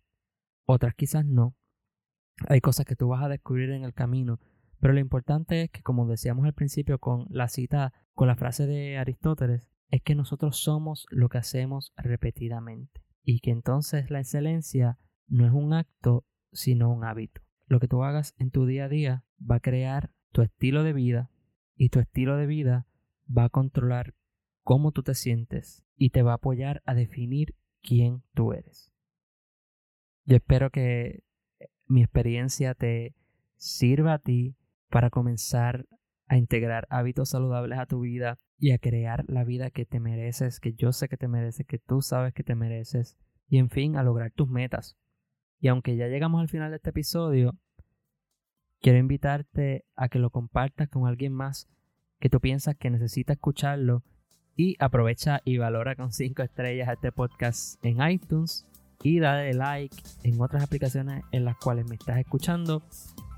otras 0.64 0.94
quizás 0.94 1.24
no. 1.24 1.56
Hay 2.48 2.60
cosas 2.60 2.86
que 2.86 2.94
tú 2.94 3.08
vas 3.08 3.22
a 3.22 3.28
descubrir 3.28 3.70
en 3.70 3.82
el 3.82 3.94
camino, 3.94 4.38
pero 4.80 4.94
lo 4.94 5.00
importante 5.00 5.62
es 5.62 5.70
que, 5.70 5.82
como 5.82 6.06
decíamos 6.06 6.44
al 6.44 6.54
principio 6.54 6.98
con 6.98 7.26
la 7.30 7.48
cita, 7.48 7.92
con 8.14 8.28
la 8.28 8.36
frase 8.36 8.66
de 8.66 8.96
Aristóteles, 8.96 9.62
es 9.90 10.02
que 10.02 10.14
nosotros 10.14 10.58
somos 10.58 11.06
lo 11.10 11.28
que 11.28 11.38
hacemos 11.38 11.92
repetidamente 11.96 13.02
y 13.22 13.40
que 13.40 13.50
entonces 13.50 14.10
la 14.10 14.20
excelencia 14.20 14.98
no 15.26 15.46
es 15.46 15.52
un 15.52 15.72
acto, 15.72 16.26
sino 16.52 16.92
un 16.92 17.04
hábito. 17.04 17.40
Lo 17.66 17.80
que 17.80 17.88
tú 17.88 18.04
hagas 18.04 18.34
en 18.38 18.50
tu 18.50 18.66
día 18.66 18.84
a 18.84 18.88
día 18.88 19.24
va 19.38 19.56
a 19.56 19.60
crear 19.60 20.12
tu 20.32 20.42
estilo 20.42 20.84
de 20.84 20.92
vida 20.92 21.30
y 21.74 21.88
tu 21.88 21.98
estilo 21.98 22.36
de 22.36 22.46
vida 22.46 22.86
va 23.36 23.44
a 23.44 23.48
controlar 23.48 24.14
cómo 24.62 24.92
tú 24.92 25.02
te 25.02 25.14
sientes 25.14 25.87
y 25.98 26.10
te 26.10 26.22
va 26.22 26.32
a 26.32 26.36
apoyar 26.36 26.80
a 26.86 26.94
definir 26.94 27.54
quién 27.82 28.22
tú 28.34 28.52
eres. 28.52 28.92
Yo 30.24 30.36
espero 30.36 30.70
que 30.70 31.24
mi 31.86 32.02
experiencia 32.02 32.74
te 32.74 33.14
sirva 33.56 34.14
a 34.14 34.18
ti 34.18 34.56
para 34.88 35.10
comenzar 35.10 35.86
a 36.28 36.36
integrar 36.36 36.86
hábitos 36.90 37.30
saludables 37.30 37.78
a 37.78 37.86
tu 37.86 38.00
vida 38.00 38.38
y 38.58 38.70
a 38.70 38.78
crear 38.78 39.24
la 39.28 39.44
vida 39.44 39.70
que 39.70 39.86
te 39.86 39.98
mereces, 39.98 40.60
que 40.60 40.74
yo 40.74 40.92
sé 40.92 41.08
que 41.08 41.16
te 41.16 41.28
mereces, 41.28 41.66
que 41.66 41.78
tú 41.78 42.02
sabes 42.02 42.34
que 42.34 42.44
te 42.44 42.54
mereces, 42.54 43.16
y 43.48 43.58
en 43.58 43.70
fin, 43.70 43.96
a 43.96 44.02
lograr 44.02 44.30
tus 44.30 44.48
metas. 44.48 44.96
Y 45.58 45.68
aunque 45.68 45.96
ya 45.96 46.06
llegamos 46.06 46.40
al 46.40 46.48
final 46.48 46.70
de 46.70 46.76
este 46.76 46.90
episodio, 46.90 47.56
quiero 48.80 48.98
invitarte 48.98 49.86
a 49.96 50.08
que 50.08 50.18
lo 50.18 50.30
compartas 50.30 50.88
con 50.88 51.06
alguien 51.06 51.32
más 51.32 51.68
que 52.20 52.28
tú 52.28 52.40
piensas 52.40 52.76
que 52.76 52.90
necesita 52.90 53.32
escucharlo 53.32 54.04
y 54.58 54.76
aprovecha 54.80 55.40
y 55.44 55.56
valora 55.56 55.94
con 55.94 56.12
5 56.12 56.42
estrellas 56.42 56.88
este 56.92 57.12
podcast 57.12 57.82
en 57.84 58.02
iTunes 58.02 58.66
y 59.04 59.20
dale 59.20 59.54
like 59.54 59.96
en 60.24 60.40
otras 60.40 60.64
aplicaciones 60.64 61.22
en 61.30 61.44
las 61.44 61.56
cuales 61.56 61.88
me 61.88 61.94
estás 61.94 62.18
escuchando 62.18 62.82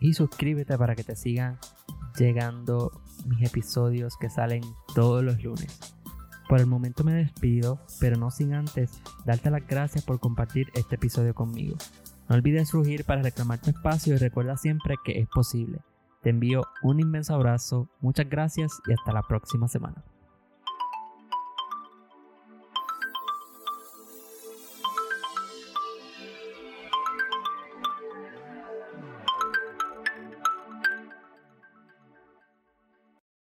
y 0.00 0.14
suscríbete 0.14 0.78
para 0.78 0.96
que 0.96 1.04
te 1.04 1.14
sigan 1.14 1.59
llegando 2.18 2.90
mis 3.26 3.46
episodios 3.46 4.16
que 4.16 4.30
salen 4.30 4.62
todos 4.94 5.22
los 5.22 5.42
lunes. 5.42 5.78
Por 6.48 6.59
el 6.59 6.66
momento 6.66 7.04
me 7.04 7.12
despido, 7.12 7.78
pero 8.00 8.16
no 8.16 8.30
sin 8.30 8.54
antes 8.54 9.02
darte 9.26 9.50
las 9.50 9.66
gracias 9.66 10.02
por 10.02 10.20
compartir 10.20 10.68
este 10.72 10.94
episodio 10.94 11.35
conmigo. 11.35 11.76
No 12.30 12.37
olvides 12.37 12.72
rugir 12.72 13.04
para 13.04 13.20
reclamar 13.20 13.61
tu 13.61 13.68
espacio 13.68 14.14
y 14.14 14.16
recuerda 14.16 14.56
siempre 14.56 14.94
que 15.04 15.20
es 15.20 15.28
posible. 15.28 15.80
Te 16.22 16.30
envío 16.30 16.62
un 16.83 16.98
inmenso 16.98 17.35
abrazo, 17.35 17.90
muchas 18.00 18.28
gracias 18.30 18.80
y 18.88 18.94
hasta 18.94 19.12
la 19.12 19.22
próxima 19.22 19.68
semana. 19.68 20.02